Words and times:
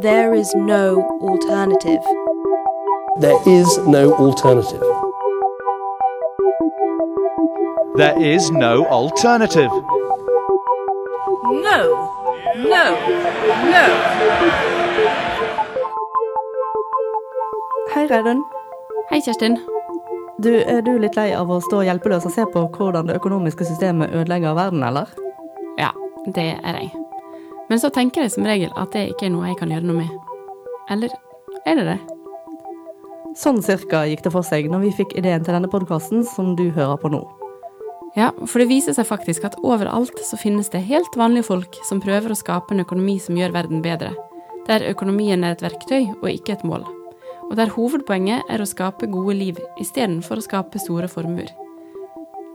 There 0.00 0.34
is 0.34 0.54
no 0.54 1.02
alternative. 1.20 2.02
There 3.20 3.38
is 3.46 3.78
no 3.86 4.12
alternative. 4.14 4.82
There 7.94 8.20
is 8.20 8.50
no 8.50 8.86
alternative. 8.86 9.70
No, 11.68 11.80
no, 12.56 12.84
no. 13.70 13.84
Hei, 17.94 18.06
Reidun. 18.08 18.42
Hei, 19.10 19.20
Kjerstin. 19.20 19.71
Du, 20.40 20.48
er 20.48 20.80
du 20.82 20.94
litt 20.96 21.16
lei 21.18 21.28
av 21.36 21.50
å 21.52 21.60
stå 21.60 21.82
hjelpeløs 21.84 22.24
og 22.24 22.32
se 22.32 22.46
på 22.54 22.62
hvordan 22.72 23.10
det 23.10 23.18
økonomiske 23.18 23.66
systemet 23.68 24.14
ødelegger 24.16 24.56
verden, 24.56 24.80
eller? 24.86 25.10
Ja, 25.76 25.90
det 26.24 26.54
er 26.56 26.78
jeg. 26.80 26.88
Men 27.68 27.80
så 27.82 27.90
tenker 27.92 28.24
jeg 28.24 28.32
som 28.32 28.48
regel 28.48 28.72
at 28.80 28.94
det 28.96 29.10
ikke 29.12 29.28
er 29.28 29.34
noe 29.34 29.50
jeg 29.50 29.58
kan 29.60 29.70
gjøre 29.72 29.88
noe 29.90 29.98
med. 30.00 30.14
Eller 30.92 31.12
er 31.68 31.78
det 31.78 31.84
det? 31.90 31.98
Sånn 33.38 33.60
cirka 33.64 34.06
gikk 34.08 34.24
det 34.24 34.32
for 34.32 34.44
seg 34.44 34.70
når 34.72 34.86
vi 34.86 34.96
fikk 35.02 35.14
ideen 35.20 35.44
til 35.44 35.56
denne 35.56 35.70
podkasten 35.72 36.24
som 36.28 36.56
du 36.56 36.66
hører 36.72 36.96
på 37.00 37.12
nå. 37.12 37.22
Ja, 38.16 38.28
for 38.44 38.60
det 38.60 38.68
viser 38.68 38.96
seg 38.96 39.08
faktisk 39.08 39.46
at 39.48 39.56
overalt 39.64 40.18
så 40.24 40.36
finnes 40.40 40.68
det 40.72 40.84
helt 40.88 41.16
vanlige 41.16 41.48
folk 41.48 41.78
som 41.88 42.00
prøver 42.00 42.32
å 42.32 42.40
skape 42.40 42.74
en 42.74 42.84
økonomi 42.84 43.16
som 43.20 43.38
gjør 43.40 43.54
verden 43.54 43.84
bedre, 43.84 44.12
der 44.68 44.84
økonomien 44.88 45.44
er 45.44 45.56
et 45.56 45.64
verktøy 45.64 46.12
og 46.18 46.28
ikke 46.28 46.58
et 46.58 46.66
mål, 46.68 46.84
og 47.48 47.56
der 47.58 47.72
hovedpoenget 47.74 48.48
er 48.50 48.62
å 48.62 48.68
skape 48.68 49.08
gode 49.12 49.34
liv 49.38 49.58
istedenfor 49.82 50.40
å 50.40 50.44
skape 50.44 50.80
store 50.82 51.08
formuer. 51.10 51.50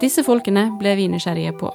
Disse 0.02 0.24
folkene 0.26 0.70
ble 0.80 0.94
vi 1.00 1.10
nysgjerrige 1.10 1.56
på, 1.58 1.72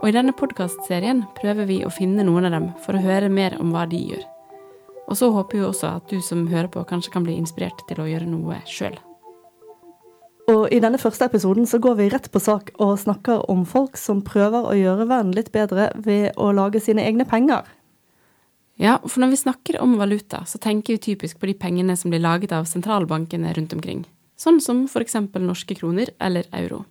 og 0.00 0.06
i 0.08 0.14
denne 0.14 0.34
podkastserien 0.36 1.22
prøver 1.38 1.68
vi 1.70 1.80
å 1.86 1.92
finne 1.92 2.26
noen 2.26 2.48
av 2.48 2.56
dem 2.56 2.70
for 2.84 2.98
å 2.98 3.02
høre 3.04 3.30
mer 3.32 3.56
om 3.62 3.72
hva 3.74 3.86
de 3.88 4.00
gjør. 4.10 4.24
Og 5.08 5.18
så 5.20 5.30
håper 5.32 5.60
vi 5.60 5.66
også 5.66 5.90
at 5.98 6.08
du 6.10 6.20
som 6.24 6.46
hører 6.48 6.70
på, 6.72 6.84
kanskje 6.88 7.12
kan 7.14 7.26
bli 7.26 7.36
inspirert 7.38 7.84
til 7.88 8.00
å 8.00 8.08
gjøre 8.08 8.28
noe 8.28 8.60
sjøl. 8.68 8.96
Og 10.52 10.66
i 10.76 10.80
denne 10.82 11.00
første 11.00 11.24
episoden 11.24 11.64
så 11.68 11.78
går 11.80 11.96
vi 12.00 12.10
rett 12.12 12.26
på 12.32 12.40
sak 12.42 12.74
og 12.76 12.98
snakker 13.00 13.46
om 13.52 13.62
folk 13.68 13.96
som 13.96 14.20
prøver 14.24 14.66
å 14.68 14.74
gjøre 14.76 15.06
verden 15.08 15.32
litt 15.36 15.48
bedre 15.54 15.88
ved 16.04 16.36
å 16.36 16.50
lage 16.52 16.82
sine 16.84 17.04
egne 17.06 17.24
penger. 17.28 17.64
Ja, 18.80 18.96
for 19.06 19.22
når 19.22 19.34
vi 19.34 19.42
snakker 19.44 19.78
om 19.82 19.94
valuta, 20.00 20.42
så 20.46 20.58
tenker 20.58 20.96
vi 20.96 21.04
typisk 21.12 21.38
på 21.38 21.46
de 21.46 21.54
pengene 21.54 21.94
som 21.96 22.10
blir 22.10 22.22
laget 22.22 22.52
av 22.52 22.66
sentralbankene 22.66 23.52
rundt 23.54 23.76
omkring, 23.76 24.02
sånn 24.40 24.58
som 24.60 24.86
for 24.90 25.04
eksempel 25.04 25.44
norske 25.46 25.76
kroner 25.78 26.10
eller 26.18 26.48
euro. 26.52 26.82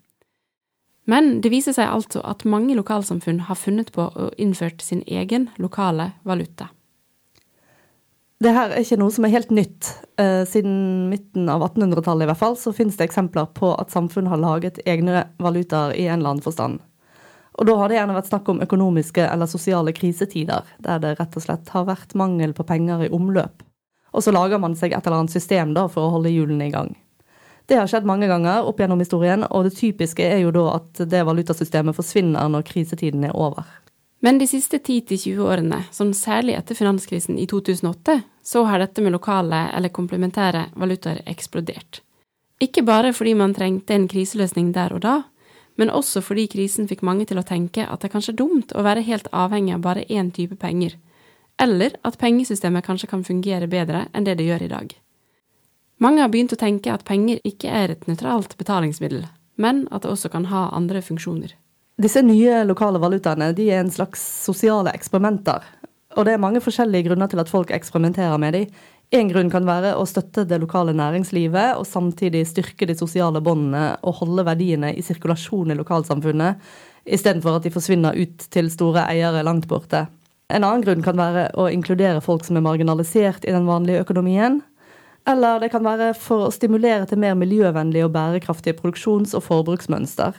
Men 1.04 1.42
det 1.44 1.52
viser 1.52 1.76
seg 1.76 1.90
altså 1.92 2.22
at 2.24 2.46
mange 2.48 2.78
lokalsamfunn 2.78 3.44
har 3.50 3.60
funnet 3.60 3.92
på 3.92 4.06
og 4.08 4.40
innført 4.40 4.82
sin 4.82 5.04
egen 5.04 5.50
lokale 5.60 6.14
valuta. 6.24 6.70
Det 8.44 8.52
her 8.52 8.72
er 8.72 8.84
ikke 8.84 9.00
noe 9.00 9.12
som 9.14 9.28
er 9.28 9.36
helt 9.36 9.52
nytt. 9.56 9.90
Eh, 10.20 10.44
siden 10.48 11.10
midten 11.12 11.48
av 11.52 11.64
1800-tallet 11.64 12.26
i 12.26 12.32
hvert 12.32 12.40
fall, 12.40 12.58
så 12.60 12.74
finnes 12.76 12.98
det 13.00 13.08
eksempler 13.08 13.48
på 13.56 13.72
at 13.76 13.92
samfunn 13.94 14.28
har 14.32 14.42
laget 14.42 14.82
egne 14.88 15.26
valutaer 15.44 15.96
i 15.96 16.08
en 16.08 16.20
eller 16.20 16.34
annen 16.34 16.44
forstand. 16.44 16.82
Og 17.54 17.68
da 17.70 17.76
har 17.78 17.90
det 17.90 18.00
gjerne 18.00 18.16
vært 18.16 18.32
snakk 18.32 18.50
om 18.50 18.64
økonomiske 18.66 19.28
eller 19.28 19.50
sosiale 19.50 19.94
krisetider, 19.94 20.66
der 20.82 21.04
det 21.04 21.16
rett 21.20 21.38
og 21.38 21.46
slett 21.46 21.70
har 21.76 21.86
vært 21.90 22.16
mangel 22.18 22.56
på 22.58 22.66
penger 22.66 23.06
i 23.06 23.12
omløp. 23.14 23.62
Og 24.14 24.26
så 24.26 24.34
lager 24.34 24.62
man 24.62 24.76
seg 24.78 24.94
et 24.94 25.06
eller 25.06 25.24
annet 25.24 25.34
system 25.34 25.74
da 25.78 25.88
for 25.90 26.08
å 26.08 26.16
holde 26.18 26.34
hjulene 26.34 26.70
i 26.70 26.74
gang. 26.74 26.94
Det 27.70 27.78
har 27.80 27.88
skjedd 27.88 28.08
mange 28.08 28.28
ganger 28.28 28.66
opp 28.68 28.82
gjennom 28.82 29.00
historien, 29.00 29.46
og 29.48 29.70
det 29.70 29.78
typiske 29.78 30.26
er 30.26 30.42
jo 30.44 30.52
da 30.52 30.66
at 30.76 31.06
det 31.10 31.24
valutasystemet 31.24 31.96
forsvinner 31.96 32.50
når 32.52 32.66
krisetiden 32.68 33.24
er 33.30 33.38
over. 33.38 33.64
Men 34.24 34.38
de 34.40 34.48
siste 34.48 34.80
10-20 34.80 35.40
årene, 35.44 35.82
sånn 35.92 36.14
særlig 36.16 36.56
etter 36.56 36.78
finanskrisen 36.80 37.40
i 37.40 37.48
2008, 37.48 38.22
så 38.44 38.64
har 38.68 38.80
dette 38.80 39.04
med 39.04 39.16
lokale 39.16 39.66
eller 39.76 39.92
komplementære 39.92 40.70
valutaer 40.80 41.24
eksplodert. 41.28 42.02
Ikke 42.64 42.86
bare 42.88 43.12
fordi 43.16 43.34
man 43.36 43.56
trengte 43.56 43.96
en 43.96 44.08
kriseløsning 44.08 44.72
der 44.76 44.96
og 44.96 45.04
da, 45.04 45.16
men 45.76 45.90
også 45.90 46.22
fordi 46.22 46.48
krisen 46.52 46.88
fikk 46.90 47.02
mange 47.06 47.26
til 47.30 47.40
å 47.40 47.46
tenke 47.48 47.86
at 47.88 48.04
det 48.04 48.12
kanskje 48.14 48.34
er 48.34 48.42
dumt 48.44 48.74
å 48.76 48.84
være 48.86 49.06
helt 49.08 49.30
avhengig 49.32 49.76
av 49.78 49.86
bare 49.86 50.06
én 50.10 50.32
type 50.34 50.58
penger, 50.62 50.98
eller 51.62 51.98
at 52.04 52.20
pengesystemet 52.22 52.86
kanskje 52.86 53.10
kan 53.10 53.26
fungere 53.26 53.70
bedre 53.70 54.08
enn 54.14 54.28
det 54.28 54.38
det 54.40 54.48
gjør 54.48 54.68
i 54.68 54.72
dag. 54.74 54.94
Mange 56.04 56.24
har 56.24 56.32
begynt 56.34 56.54
å 56.54 56.60
tenke 56.60 56.94
at 56.94 57.06
penger 57.08 57.40
ikke 57.48 57.70
er 57.70 57.94
et 57.94 58.08
nøytralt 58.10 58.58
betalingsmiddel, 58.60 59.28
men 59.56 59.86
at 59.92 60.04
det 60.04 60.12
også 60.12 60.32
kan 60.34 60.50
ha 60.52 60.68
andre 60.74 61.02
funksjoner. 61.06 61.54
Disse 62.02 62.24
nye 62.26 62.64
lokale 62.66 63.00
valutaene 63.00 63.52
er 63.54 63.80
en 63.80 63.92
slags 63.94 64.22
sosiale 64.44 64.92
eksperimenter. 64.98 65.62
Og 66.18 66.26
det 66.26 66.34
er 66.34 66.42
mange 66.42 66.62
forskjellige 66.62 67.08
grunner 67.10 67.30
til 67.30 67.42
at 67.42 67.50
folk 67.50 67.72
eksperimenterer 67.74 68.38
med 68.42 68.54
dem. 68.58 68.74
En 69.14 69.30
grunn 69.30 69.52
kan 69.54 69.68
være 69.68 69.92
å 69.94 70.08
støtte 70.10 70.42
det 70.50 70.58
lokale 70.64 70.96
næringslivet 70.98 71.78
og 71.78 71.86
samtidig 71.86 72.48
styrke 72.50 72.88
de 72.90 72.96
sosiale 72.98 73.44
båndene 73.46 74.00
og 74.02 74.18
holde 74.24 74.46
verdiene 74.48 74.90
i 74.90 75.04
sirkulasjon 75.06 75.70
i 75.70 75.78
lokalsamfunnet, 75.78 76.58
istedenfor 77.06 77.60
at 77.60 77.68
de 77.68 77.74
forsvinner 77.76 78.18
ut 78.18 78.48
til 78.56 78.72
store 78.74 79.06
eiere 79.12 79.46
langt 79.46 79.70
borte. 79.70 80.08
En 80.50 80.66
annen 80.66 80.82
grunn 80.82 81.06
kan 81.06 81.20
være 81.20 81.46
å 81.54 81.68
inkludere 81.70 82.26
folk 82.26 82.46
som 82.48 82.58
er 82.58 82.66
marginalisert 82.66 83.46
i 83.46 83.54
den 83.54 83.70
vanlige 83.70 84.02
økonomien. 84.02 84.64
Eller 85.30 85.62
det 85.62 85.70
kan 85.76 85.86
være 85.86 86.12
for 86.18 86.48
å 86.48 86.54
stimulere 86.54 87.06
til 87.08 87.22
mer 87.22 87.38
miljøvennlige 87.38 88.10
og 88.10 88.16
bærekraftige 88.18 88.80
produksjons- 88.82 89.38
og 89.38 89.46
forbruksmønster. 89.46 90.36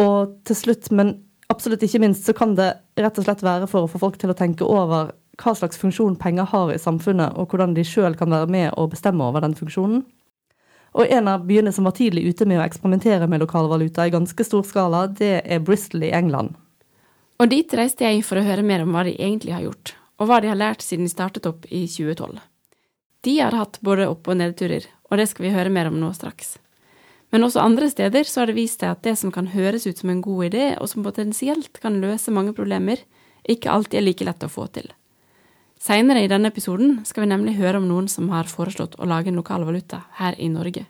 Og 0.00 0.32
til 0.48 0.58
slutt, 0.58 0.88
men 0.96 1.18
absolutt 1.52 1.84
ikke 1.84 2.00
minst, 2.02 2.24
så 2.24 2.32
kan 2.32 2.56
det 2.56 2.72
rett 2.96 3.20
og 3.20 3.28
slett 3.28 3.44
være 3.44 3.68
for 3.68 3.84
å 3.84 3.92
få 3.92 4.00
folk 4.00 4.16
til 4.20 4.32
å 4.32 4.38
tenke 4.38 4.64
over 4.64 5.12
hva 5.42 5.54
slags 5.58 5.78
funksjon 5.80 6.16
penger 6.20 6.48
har 6.52 6.72
i 6.72 6.80
samfunnet, 6.80 7.34
og 7.36 7.50
hvordan 7.50 7.74
de 7.76 7.84
sjøl 7.86 8.16
kan 8.18 8.30
være 8.30 8.50
med 8.50 8.68
og 8.78 8.92
bestemme 8.94 9.24
over 9.26 9.44
den 9.44 9.56
funksjonen. 9.58 10.04
Og 10.92 11.08
en 11.08 11.28
av 11.28 11.46
byene 11.48 11.72
som 11.72 11.88
var 11.88 11.96
tidlig 11.96 12.26
ute 12.28 12.46
med 12.48 12.60
å 12.60 12.64
eksperimentere 12.66 13.26
med 13.30 13.40
lokalvaluta 13.40 14.06
i 14.06 14.12
ganske 14.12 14.44
stor 14.44 14.64
skala, 14.68 15.06
det 15.08 15.40
er 15.44 15.64
Bristol 15.64 16.04
i 16.04 16.12
England. 16.12 16.54
Og 17.40 17.48
dit 17.50 17.74
reiste 17.74 18.04
jeg 18.04 18.24
for 18.26 18.38
å 18.38 18.46
høre 18.46 18.64
mer 18.66 18.84
om 18.84 18.92
hva 18.92 19.06
de 19.08 19.16
egentlig 19.16 19.54
har 19.56 19.64
gjort, 19.64 19.94
og 20.20 20.28
hva 20.28 20.42
de 20.42 20.52
har 20.52 20.60
lært 20.60 20.84
siden 20.84 21.08
de 21.08 21.14
startet 21.14 21.48
opp 21.48 21.64
i 21.70 21.86
2012. 21.88 22.36
De 23.22 23.38
har 23.38 23.56
hatt 23.56 23.80
både 23.80 24.10
opp- 24.10 24.28
og 24.28 24.38
nedturer, 24.38 24.84
og 25.10 25.18
det 25.18 25.30
skal 25.30 25.46
vi 25.46 25.54
høre 25.54 25.72
mer 25.72 25.88
om 25.88 25.98
nå 25.98 26.12
straks. 26.14 26.58
Men 27.32 27.46
også 27.46 27.62
andre 27.64 27.88
steder 27.88 28.28
så 28.28 28.42
har 28.42 28.50
det 28.50 28.58
vist 28.58 28.82
seg 28.82 28.92
at 28.92 29.04
det 29.06 29.14
som 29.16 29.32
kan 29.32 29.48
høres 29.54 29.86
ut 29.88 29.98
som 29.98 30.10
en 30.12 30.20
god 30.20 30.50
idé, 30.50 30.66
og 30.76 30.90
som 30.90 31.06
potensielt 31.06 31.80
kan 31.80 32.02
løse 32.02 32.34
mange 32.34 32.52
problemer, 32.52 33.00
ikke 33.48 33.72
alltid 33.72 33.98
er 33.98 34.04
like 34.04 34.26
lett 34.28 34.44
å 34.44 34.52
få 34.52 34.66
til. 34.74 34.90
Seinere 35.82 36.20
i 36.22 36.28
denne 36.30 36.52
episoden 36.52 37.00
skal 37.08 37.24
vi 37.24 37.32
nemlig 37.32 37.56
høre 37.56 37.80
om 37.80 37.88
noen 37.90 38.06
som 38.10 38.28
har 38.30 38.46
foreslått 38.46 38.94
å 39.02 39.08
lage 39.10 39.32
en 39.32 39.38
lokal 39.40 39.64
valuta 39.66 40.04
her 40.20 40.36
i 40.38 40.46
Norge. 40.52 40.84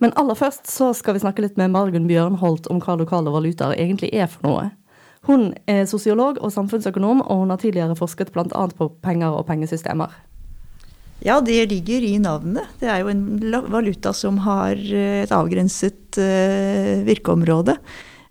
Men 0.00 0.12
aller 0.20 0.36
først 0.36 0.68
så 0.68 0.90
skal 0.96 1.16
vi 1.16 1.22
snakke 1.22 1.44
litt 1.44 1.56
med 1.60 1.72
Margunn 1.72 2.08
Bjørnholt 2.08 2.68
om 2.72 2.80
hva 2.84 2.98
lokale 3.00 3.32
valutaer 3.32 3.80
egentlig 3.80 4.12
er 4.12 4.28
for 4.32 4.44
noe. 4.44 4.66
Hun 5.28 5.50
er 5.68 5.86
sosiolog 5.88 6.40
og 6.40 6.52
samfunnsøkonom, 6.52 7.20
og 7.24 7.42
hun 7.42 7.52
har 7.52 7.60
tidligere 7.60 7.96
forsket 7.96 8.32
bl.a. 8.32 8.66
på 8.76 8.88
penger 9.04 9.36
og 9.36 9.46
pengesystemer. 9.48 10.12
Ja, 11.24 11.38
det 11.44 11.66
ligger 11.72 12.04
i 12.04 12.14
navnet. 12.20 12.68
Det 12.80 12.88
er 12.88 13.02
jo 13.02 13.10
en 13.12 13.24
valuta 13.68 14.12
som 14.16 14.40
har 14.44 14.76
eh, 14.76 15.22
et 15.26 15.32
avgrenset 15.36 16.16
uh, 16.16 17.04
virkeområde. 17.04 17.76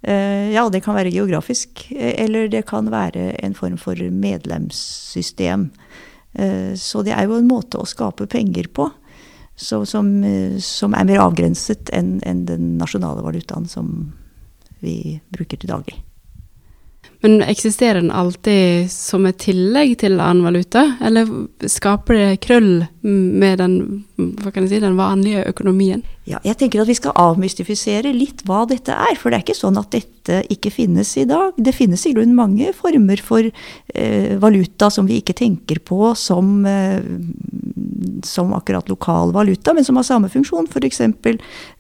Uh, 0.07 0.47
ja, 0.53 0.63
det 0.71 0.83
kan 0.85 0.95
være 0.95 1.11
geografisk, 1.11 1.89
eller 1.91 2.47
det 2.51 2.63
kan 2.69 2.87
være 2.91 3.33
en 3.43 3.55
form 3.57 3.77
for 3.77 3.99
medlemssystem. 3.99 5.69
Uh, 6.39 6.71
så 6.79 7.03
det 7.03 7.15
er 7.15 7.27
jo 7.27 7.39
en 7.39 7.49
måte 7.49 7.81
å 7.81 7.89
skape 7.89 8.29
penger 8.31 8.71
på 8.71 8.87
som, 9.59 9.83
som, 9.85 10.93
er 10.95 11.07
mer 11.07 11.19
avgrenset 11.19 11.91
enn 11.91 12.19
en 12.23 12.45
den 12.47 12.77
nasjonale 12.79 13.23
valutaen 13.25 13.67
som 13.67 14.13
vi 14.79 15.19
bruker 15.35 15.59
til 15.59 15.73
daglig. 15.73 15.97
Men 17.19 17.41
eksisterer 17.43 17.99
den 17.99 18.13
alltid 18.15 18.87
som 18.91 19.25
et 19.27 19.41
tillegg 19.43 19.97
til 19.99 20.21
annen 20.23 20.45
valuta, 20.47 20.85
eller 21.03 21.27
skaper 21.67 22.15
det 22.15 22.37
krøll 22.45 22.85
med 23.03 23.59
den, 23.59 23.75
hva 24.39 24.53
kan 24.55 24.63
jeg 24.63 24.71
si, 24.71 24.79
den 24.79 24.95
vanlige 24.95 25.43
økonomien? 25.51 26.05
Ja, 26.29 26.39
jeg 26.47 26.55
tenker 26.61 26.83
at 26.83 26.87
vi 26.87 26.95
skal 26.95 27.17
avmystifisere 27.19 28.13
litt 28.15 28.45
hva 28.47 28.61
dette 28.69 28.95
er. 28.95 29.19
For 29.19 29.33
det 29.33 29.39
er 29.39 29.45
ikke 29.47 29.57
sånn 29.57 29.81
at 29.81 29.91
dette 29.91 30.39
ikke 30.53 30.71
finnes 30.71 31.11
i 31.19 31.27
dag. 31.27 31.59
Det 31.59 31.75
finnes 31.75 32.05
i 32.07 32.15
grunnen 32.15 32.37
mange 32.39 32.71
former 32.77 33.19
for 33.25 33.43
eh, 33.43 34.33
valuta 34.39 34.87
som 34.93 35.09
vi 35.09 35.19
ikke 35.19 35.35
tenker 35.41 35.83
på 35.83 36.13
som, 36.15 36.61
eh, 36.69 37.03
som 38.23 38.55
akkurat 38.55 38.87
lokal 38.87 39.35
valuta, 39.35 39.75
men 39.75 39.83
som 39.83 39.99
har 39.99 40.07
samme 40.07 40.31
funksjon. 40.31 40.71
F.eks. 40.71 41.03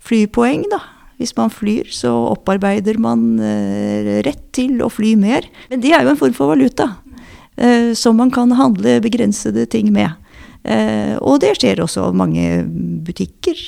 flypoeng. 0.03 0.67
da 0.73 0.83
hvis 1.19 1.35
man 1.35 1.51
flyr, 1.51 1.89
så 1.91 2.13
opparbeider 2.31 2.95
man 3.01 3.41
eh, 3.43 4.21
rett 4.23 4.45
til 4.55 4.79
å 4.79 4.87
fly 4.91 5.17
mer. 5.19 5.49
Men 5.67 5.83
det 5.83 5.91
er 5.91 6.05
jo 6.05 6.13
en 6.13 6.19
form 6.19 6.35
for 6.35 6.53
valuta. 6.53 6.93
Eh, 7.59 7.91
som 7.99 8.15
man 8.15 8.31
kan 8.31 8.53
handle 8.55 9.01
begrensede 9.03 9.65
ting 9.67 9.91
med. 9.91 10.15
Eh, 10.63 11.17
og 11.19 11.41
det 11.43 11.57
skjer 11.57 11.81
også 11.83 12.05
mange 12.15 12.61
butikker. 13.03 13.59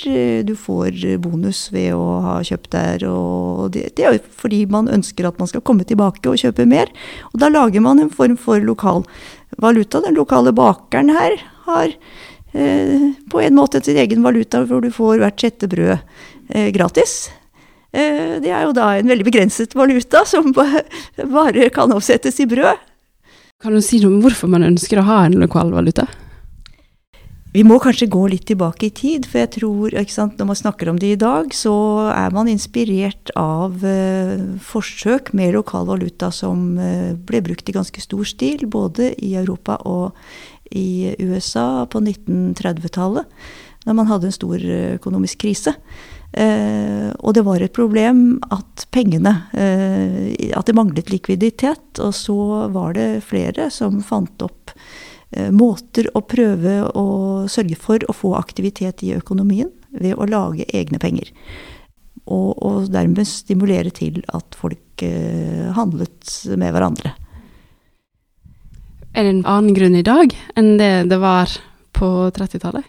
Du 0.48 0.54
får 0.56 0.96
bonus 1.24 1.66
ved 1.76 1.92
å 1.98 2.06
ha 2.24 2.38
kjøpt 2.48 2.72
der. 2.72 3.04
Og 3.10 3.76
det, 3.76 3.90
er 4.00 4.16
jo 4.16 4.24
fordi 4.40 4.62
man 4.72 4.88
ønsker 4.92 5.28
at 5.28 5.44
man 5.44 5.52
skal 5.52 5.66
komme 5.68 5.84
tilbake 5.88 6.32
og 6.32 6.40
kjøpe 6.40 6.64
mer. 6.72 6.88
Og 7.34 7.44
da 7.44 7.52
lager 7.52 7.84
man 7.84 8.00
en 8.00 8.14
form 8.16 8.40
for 8.40 8.64
lokal 8.64 9.04
valuta. 9.60 10.00
Den 10.08 10.16
lokale 10.16 10.56
bakeren 10.56 11.12
her 11.12 11.36
har 11.68 12.00
på 12.52 13.40
en 13.40 13.56
måte 13.56 13.80
sin 13.80 13.96
egen 13.96 14.26
valuta 14.26 14.66
hvor 14.68 14.84
du 14.84 14.90
får 14.92 15.22
hvert 15.22 15.40
sjette 15.40 15.70
brød 15.72 16.02
gratis. 16.76 17.30
Eh, 17.92 18.40
det 18.40 18.52
er 18.52 18.64
jo 18.68 18.74
da 18.76 18.94
en 18.98 19.10
veldig 19.12 19.28
begrenset 19.28 19.76
valuta 19.76 20.24
som 20.26 20.52
ba- 20.56 20.84
bare 21.18 21.70
kan 21.70 21.92
omsettes 21.92 22.40
i 22.40 22.48
brød. 22.48 22.80
Kan 23.62 23.76
du 23.76 23.82
si 23.84 24.00
noe 24.02 24.16
om 24.16 24.22
hvorfor 24.24 24.50
man 24.50 24.64
ønsker 24.66 25.00
å 25.02 25.06
ha 25.06 25.24
en 25.26 25.38
lokal 25.42 25.72
valuta? 25.72 26.08
Vi 27.52 27.66
må 27.68 27.82
kanskje 27.84 28.08
gå 28.08 28.22
litt 28.32 28.46
tilbake 28.48 28.86
i 28.88 28.94
tid, 28.96 29.26
for 29.28 29.42
jeg 29.42 29.50
tror, 29.58 29.92
ikke 30.00 30.14
sant, 30.14 30.38
når 30.40 30.48
man 30.54 30.56
snakker 30.56 30.88
om 30.88 30.96
det 31.02 31.10
i 31.12 31.20
dag, 31.20 31.50
så 31.52 31.74
er 32.14 32.32
man 32.32 32.48
inspirert 32.48 33.28
av 33.36 33.84
eh, 33.84 34.38
forsøk 34.64 35.34
med 35.36 35.52
lokal 35.58 35.84
valuta 35.90 36.30
som 36.32 36.80
eh, 36.80 37.12
ble 37.14 37.42
brukt 37.44 37.68
i 37.68 37.76
ganske 37.76 38.00
stor 38.00 38.24
stil, 38.24 38.64
både 38.72 39.12
i 39.20 39.34
Europa 39.36 39.76
og 39.84 40.16
i 40.72 41.12
USA 41.20 41.84
på 41.92 42.00
1930-tallet, 42.00 43.28
da 43.84 43.98
man 44.00 44.08
hadde 44.08 44.30
en 44.32 44.38
stor 44.40 44.64
økonomisk 44.96 45.44
krise. 45.44 45.76
Eh, 46.32 47.10
og 47.20 47.36
det 47.36 47.44
var 47.44 47.60
et 47.60 47.74
problem 47.76 48.38
at 48.56 48.86
pengene 48.96 49.34
eh, 49.52 50.32
At 50.56 50.70
det 50.70 50.78
manglet 50.78 51.12
likviditet. 51.12 52.00
Og 52.00 52.14
så 52.16 52.38
var 52.72 52.96
det 52.96 53.26
flere 53.28 53.70
som 53.74 54.00
fant 54.06 54.46
opp 54.46 54.72
eh, 55.36 55.52
måter 55.52 56.08
å 56.16 56.24
prøve 56.24 56.78
å 56.88 57.08
sørge 57.52 57.80
for 57.80 58.04
å 58.08 58.16
få 58.16 58.36
aktivitet 58.40 59.04
i 59.04 59.14
økonomien 59.18 59.72
ved 59.92 60.16
å 60.16 60.30
lage 60.30 60.70
egne 60.72 61.02
penger. 61.04 61.34
Og, 62.32 62.56
og 62.64 62.88
dermed 62.94 63.28
stimulere 63.28 63.92
til 63.92 64.22
at 64.32 64.56
folk 64.56 65.04
eh, 65.04 65.68
handlet 65.76 66.38
med 66.56 66.72
hverandre. 66.72 67.16
Er 69.12 69.28
det 69.28 69.34
en 69.34 69.44
annen 69.50 69.76
grunn 69.76 69.98
i 70.00 70.06
dag 70.08 70.32
enn 70.56 70.78
det 70.80 70.94
det 71.12 71.20
var 71.20 71.52
på 71.98 72.08
30-tallet? 72.32 72.88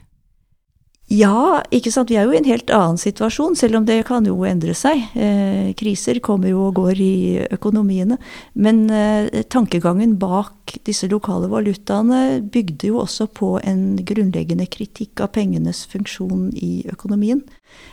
Ja, 1.12 1.60
ikke 1.74 1.90
sant. 1.92 2.08
Vi 2.08 2.16
er 2.16 2.24
jo 2.24 2.32
i 2.32 2.38
en 2.38 2.46
helt 2.48 2.70
annen 2.72 2.96
situasjon, 3.00 3.56
selv 3.58 3.76
om 3.76 3.84
det 3.84 3.98
kan 4.08 4.24
jo 4.24 4.46
endre 4.48 4.72
seg. 4.76 5.02
Eh, 5.12 5.72
kriser 5.76 6.22
kommer 6.24 6.48
jo 6.48 6.68
og 6.70 6.78
går 6.78 7.00
i 7.04 7.16
økonomiene. 7.52 8.16
Men 8.54 8.86
eh, 8.88 9.42
tankegangen 9.52 10.14
bak 10.22 10.78
disse 10.88 11.10
lokale 11.12 11.50
valutaene 11.52 12.40
bygde 12.54 12.88
jo 12.88 13.02
også 13.02 13.26
på 13.28 13.58
en 13.60 13.98
grunnleggende 14.08 14.64
kritikk 14.72 15.20
av 15.20 15.34
pengenes 15.36 15.82
funksjon 15.90 16.48
i 16.56 16.86
økonomien. 16.88 17.42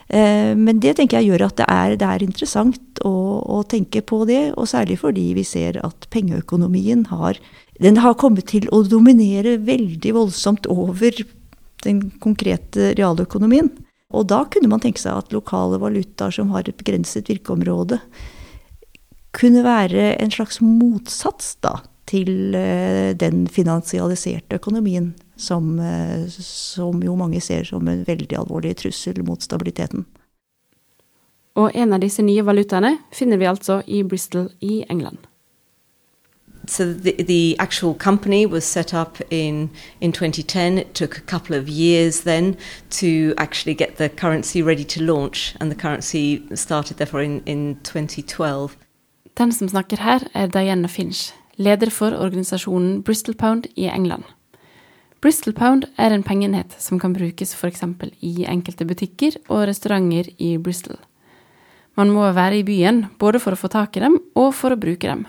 Eh, 0.08 0.56
men 0.56 0.80
det 0.80 0.96
tenker 1.00 1.20
jeg 1.20 1.34
gjør 1.34 1.50
at 1.50 1.60
det 1.60 1.68
er, 1.68 1.98
det 2.00 2.08
er 2.08 2.24
interessant 2.24 3.04
å, 3.04 3.16
å 3.44 3.66
tenke 3.68 4.00
på 4.00 4.22
det, 4.30 4.54
og 4.56 4.70
særlig 4.72 5.02
fordi 5.02 5.34
vi 5.36 5.44
ser 5.44 5.82
at 5.84 6.08
pengeøkonomien 6.14 7.10
har 7.12 7.42
har 7.80 8.16
kommet 8.20 8.50
til 8.52 8.66
å 8.76 8.82
dominere 8.84 9.54
veldig 9.64 10.12
voldsomt 10.12 10.66
over 10.68 11.16
den 11.86 12.10
konkrete 12.24 12.94
realøkonomien. 12.98 13.72
Og 14.10 14.26
da 14.32 14.44
kunne 14.50 14.72
man 14.72 14.82
tenke 14.82 15.02
seg 15.02 15.20
at 15.22 15.34
lokale 15.36 15.80
valutaer 15.82 16.34
som 16.34 16.54
har 16.56 16.66
et 16.66 16.78
begrenset 16.80 17.30
virkeområde, 17.30 18.00
kunne 19.38 19.62
være 19.62 20.16
en 20.18 20.32
slags 20.34 20.58
motsats 20.66 21.54
da, 21.62 21.76
til 22.10 22.56
eh, 22.58 23.14
den 23.14 23.44
finansialiserte 23.46 24.58
økonomien 24.58 25.12
som, 25.38 25.76
eh, 25.80 26.26
som 26.30 27.04
jo 27.06 27.14
mange 27.20 27.42
ser 27.42 27.68
som 27.70 27.86
en 27.88 28.02
veldig 28.08 28.40
alvorlig 28.40 28.74
trussel 28.82 29.22
mot 29.28 29.46
stabiliteten. 29.46 30.08
Og 31.60 31.76
en 31.76 31.94
av 31.94 32.02
disse 32.02 32.24
nye 32.26 32.42
valutaene 32.46 32.96
finner 33.14 33.38
vi 33.38 33.50
altså 33.50 33.82
i 33.86 34.02
Bristol 34.08 34.50
i 34.66 34.82
England. 34.90 35.29
So 36.70 36.94
the, 36.94 37.14
the 37.24 37.56
actual 37.58 37.96
company 37.96 38.46
was 38.46 38.64
set 38.64 38.94
up 38.94 39.18
in, 39.32 39.72
in 40.02 40.12
2010. 40.12 40.78
It 40.78 40.94
took 40.94 41.18
a 41.18 41.22
couple 41.22 41.56
of 41.56 41.68
years 41.68 42.22
then 42.22 42.58
to 42.92 43.34
actually 43.38 43.74
get 43.74 43.98
the 43.98 44.08
currency 44.08 44.62
ready 44.62 44.84
to 44.84 45.02
launch, 45.02 45.56
and 45.60 45.72
the 45.72 45.76
currency 45.76 46.44
started 46.56 46.98
therefore 46.98 47.24
in, 47.24 47.42
in 47.46 47.80
2012. 47.84 48.78
Den 49.34 49.52
som 49.52 49.70
snakker 49.70 49.98
her, 49.98 50.20
er 50.36 50.48
Diana 50.48 50.88
Finch, 50.88 51.34
leder 51.58 51.90
for 51.90 52.12
organisasjonen 52.12 53.02
Bristol 53.02 53.36
Pound 53.36 53.66
i 53.76 53.88
England. 53.88 54.24
Bristol 55.22 55.54
Pound 55.54 55.88
er 55.98 56.14
en 56.14 56.24
pengeenhet 56.24 56.76
som 56.78 57.00
kan 57.00 57.14
brukes 57.14 57.56
f.eks. 57.56 57.82
i 58.22 58.46
enkelte 58.46 58.86
butikker 58.86 59.42
og 59.48 59.68
restauranter 59.68 60.30
i 60.38 60.58
Bristol. 60.58 60.98
Man 61.98 62.14
må 62.14 62.30
være 62.32 62.62
i 62.62 62.64
byen 62.64 63.08
både 63.20 63.40
for 63.40 63.58
å 63.58 63.60
få 63.60 63.68
tak 63.74 63.98
i 63.98 64.06
dem 64.06 64.22
og 64.36 64.54
for 64.54 64.72
å 64.72 64.80
bruke 64.80 65.08
dem. 65.10 65.26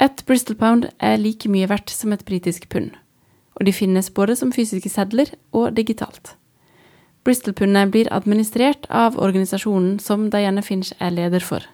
Et 0.00 0.26
Bristol 0.26 0.56
Pound 0.60 0.90
er 1.00 1.16
like 1.16 1.48
mye 1.48 1.68
verdt 1.70 1.90
som 1.90 2.12
et 2.12 2.24
britisk 2.28 2.68
pund, 2.68 2.90
og 3.56 3.64
de 3.64 3.72
finnes 3.72 4.10
både 4.12 4.36
som 4.36 4.52
fysiske 4.52 4.90
sedler 4.92 5.30
og 5.56 5.72
digitalt. 5.76 6.34
Bristol-pundet 7.24 7.90
blir 7.90 8.10
administrert 8.14 8.84
av 8.92 9.16
organisasjonen 9.18 9.96
som 9.98 10.28
Diana 10.30 10.62
Finch 10.62 10.92
er 11.00 11.10
leder 11.10 11.42
for. 11.42 11.64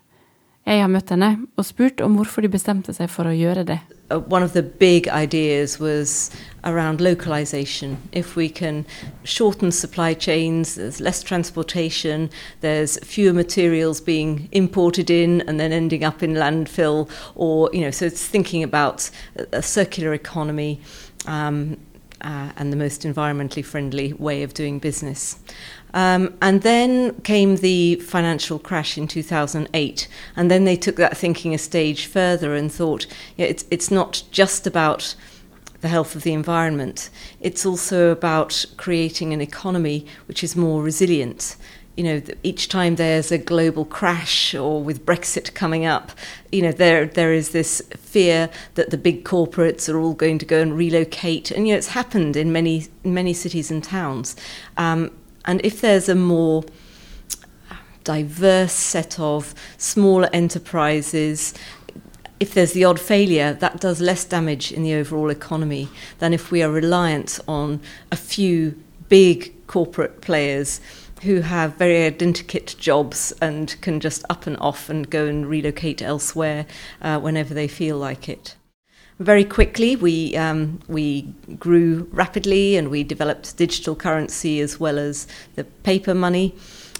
Jeg 0.62 0.78
har 0.78 0.90
møtt 0.92 1.10
henne 1.10 1.32
og 1.58 1.66
spurt 1.66 2.00
om 2.04 2.14
hvorfor 2.14 2.44
de 2.44 2.50
bestemte 2.52 2.94
seg 2.94 3.10
for 3.10 3.26
å 3.26 3.34
gjøre 3.34 3.64
det. 3.66 3.80
Uh, 4.12 4.20
one 4.30 4.44
of 4.44 4.52
the 4.52 4.62
big 4.62 5.08
ideas 5.08 5.80
was 5.80 6.30
around 6.62 7.00
localization. 7.00 7.96
If 8.12 8.36
we 8.36 8.48
can 8.48 8.84
shorten 9.24 9.72
supply 9.72 10.14
chains, 10.14 10.76
there's 10.76 11.00
less 11.00 11.22
transportation, 11.22 12.30
there's 12.60 12.96
fewer 13.04 13.32
materials 13.32 14.00
being 14.00 14.48
imported 14.52 15.10
in 15.10 15.40
and 15.48 15.58
then 15.58 15.72
ending 15.72 16.04
up 16.04 16.22
in 16.22 16.34
landfill, 16.34 17.10
or, 17.34 17.68
you 17.72 17.80
know, 17.80 17.90
so 17.90 18.06
it's 18.06 18.24
thinking 18.24 18.62
about 18.62 19.10
a, 19.52 19.62
circular 19.62 20.14
economy. 20.14 20.80
Um, 21.26 21.76
uh, 22.22 22.50
and 22.56 22.72
the 22.72 22.76
most 22.76 23.02
environmentally 23.02 23.64
friendly 23.64 24.12
way 24.12 24.44
of 24.44 24.54
doing 24.54 24.78
business. 24.78 25.40
Um, 25.94 26.34
and 26.40 26.62
then 26.62 27.20
came 27.20 27.56
the 27.56 27.96
financial 27.96 28.58
crash 28.58 28.96
in 28.96 29.06
2008, 29.06 30.08
and 30.36 30.50
then 30.50 30.64
they 30.64 30.76
took 30.76 30.96
that 30.96 31.16
thinking 31.16 31.52
a 31.54 31.58
stage 31.58 32.06
further 32.06 32.54
and 32.54 32.72
thought 32.72 33.06
know, 33.38 33.44
it's, 33.44 33.64
it's 33.70 33.90
not 33.90 34.22
just 34.30 34.66
about 34.66 35.14
the 35.80 35.88
health 35.88 36.14
of 36.14 36.22
the 36.22 36.32
environment, 36.32 37.10
it's 37.40 37.66
also 37.66 38.10
about 38.10 38.64
creating 38.76 39.32
an 39.32 39.40
economy 39.40 40.06
which 40.26 40.44
is 40.44 40.56
more 40.56 40.82
resilient. 40.82 41.56
You 41.96 42.04
know, 42.04 42.22
each 42.42 42.68
time 42.68 42.96
there's 42.96 43.30
a 43.30 43.36
global 43.36 43.84
crash, 43.84 44.54
or 44.54 44.82
with 44.82 45.04
Brexit 45.04 45.52
coming 45.52 45.84
up, 45.84 46.12
you 46.50 46.62
know, 46.62 46.72
there 46.72 47.04
there 47.04 47.34
is 47.34 47.50
this 47.50 47.82
fear 47.98 48.48
that 48.76 48.88
the 48.90 48.96
big 48.96 49.24
corporates 49.24 49.92
are 49.92 49.98
all 49.98 50.14
going 50.14 50.38
to 50.38 50.46
go 50.46 50.62
and 50.62 50.74
relocate, 50.74 51.50
and 51.50 51.68
you 51.68 51.74
know, 51.74 51.78
it's 51.78 51.88
happened 51.88 52.34
in 52.34 52.50
many 52.50 52.86
many 53.04 53.34
cities 53.34 53.70
and 53.70 53.84
towns. 53.84 54.36
Um, 54.78 55.10
and 55.44 55.60
if 55.64 55.80
there's 55.80 56.08
a 56.08 56.14
more 56.14 56.64
diverse 58.04 58.72
set 58.72 59.18
of 59.18 59.54
smaller 59.78 60.28
enterprises, 60.32 61.54
if 62.40 62.54
there's 62.54 62.72
the 62.72 62.84
odd 62.84 62.98
failure, 62.98 63.52
that 63.54 63.80
does 63.80 64.00
less 64.00 64.24
damage 64.24 64.72
in 64.72 64.82
the 64.82 64.94
overall 64.94 65.30
economy 65.30 65.88
than 66.18 66.32
if 66.32 66.50
we 66.50 66.62
are 66.62 66.70
reliant 66.70 67.38
on 67.46 67.80
a 68.10 68.16
few 68.16 68.82
big 69.08 69.66
corporate 69.66 70.20
players 70.20 70.80
who 71.22 71.40
have 71.40 71.76
very 71.76 72.10
identikit 72.10 72.76
jobs 72.78 73.32
and 73.40 73.80
can 73.80 74.00
just 74.00 74.24
up 74.28 74.46
and 74.46 74.56
off 74.56 74.90
and 74.90 75.08
go 75.08 75.26
and 75.26 75.48
relocate 75.48 76.02
elsewhere 76.02 76.66
uh, 77.00 77.18
whenever 77.20 77.54
they 77.54 77.68
feel 77.68 77.96
like 77.96 78.28
it. 78.28 78.56
Very 79.18 79.44
quickly, 79.44 79.94
we 79.94 80.36
um, 80.36 80.80
we 80.88 81.22
grew 81.58 82.08
rapidly, 82.12 82.76
and 82.76 82.90
we 82.90 83.04
developed 83.04 83.56
digital 83.56 83.94
currency 83.94 84.60
as 84.60 84.80
well 84.80 84.98
as 84.98 85.26
the 85.54 85.64
paper 85.64 86.14
money, 86.14 86.54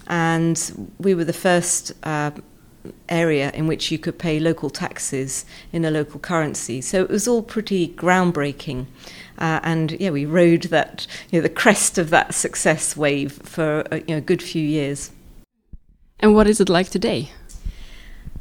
and 0.07 0.89
we 0.99 1.13
were 1.15 1.25
the 1.25 1.33
first 1.33 1.91
uh, 2.03 2.31
area 3.09 3.51
in 3.51 3.67
which 3.67 3.91
you 3.91 3.97
could 3.97 4.17
pay 4.17 4.39
local 4.39 4.69
taxes 4.69 5.45
in 5.71 5.85
a 5.85 5.91
local 5.91 6.19
currency. 6.19 6.81
So 6.81 7.01
it 7.01 7.09
was 7.09 7.27
all 7.27 7.41
pretty 7.41 7.89
groundbreaking. 7.89 8.85
Uh, 9.37 9.59
and 9.63 9.91
yeah, 9.99 10.11
we 10.11 10.25
rode 10.25 10.63
that, 10.63 11.07
you 11.31 11.39
know, 11.39 11.43
the 11.43 11.53
crest 11.53 11.97
of 11.97 12.09
that 12.11 12.33
success 12.33 12.95
wave 12.95 13.33
for 13.43 13.83
a 13.91 13.99
you 13.99 14.15
know, 14.15 14.21
good 14.21 14.43
few 14.43 14.61
years. 14.61 15.11
And 16.19 16.35
what 16.35 16.47
is 16.47 16.61
it 16.61 16.69
like 16.69 16.89
today? 16.89 17.31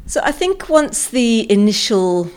So 0.07 0.21
I 0.23 0.33
think 0.33 0.69
once 0.69 1.09
the 1.09 1.51
initial, 1.51 2.31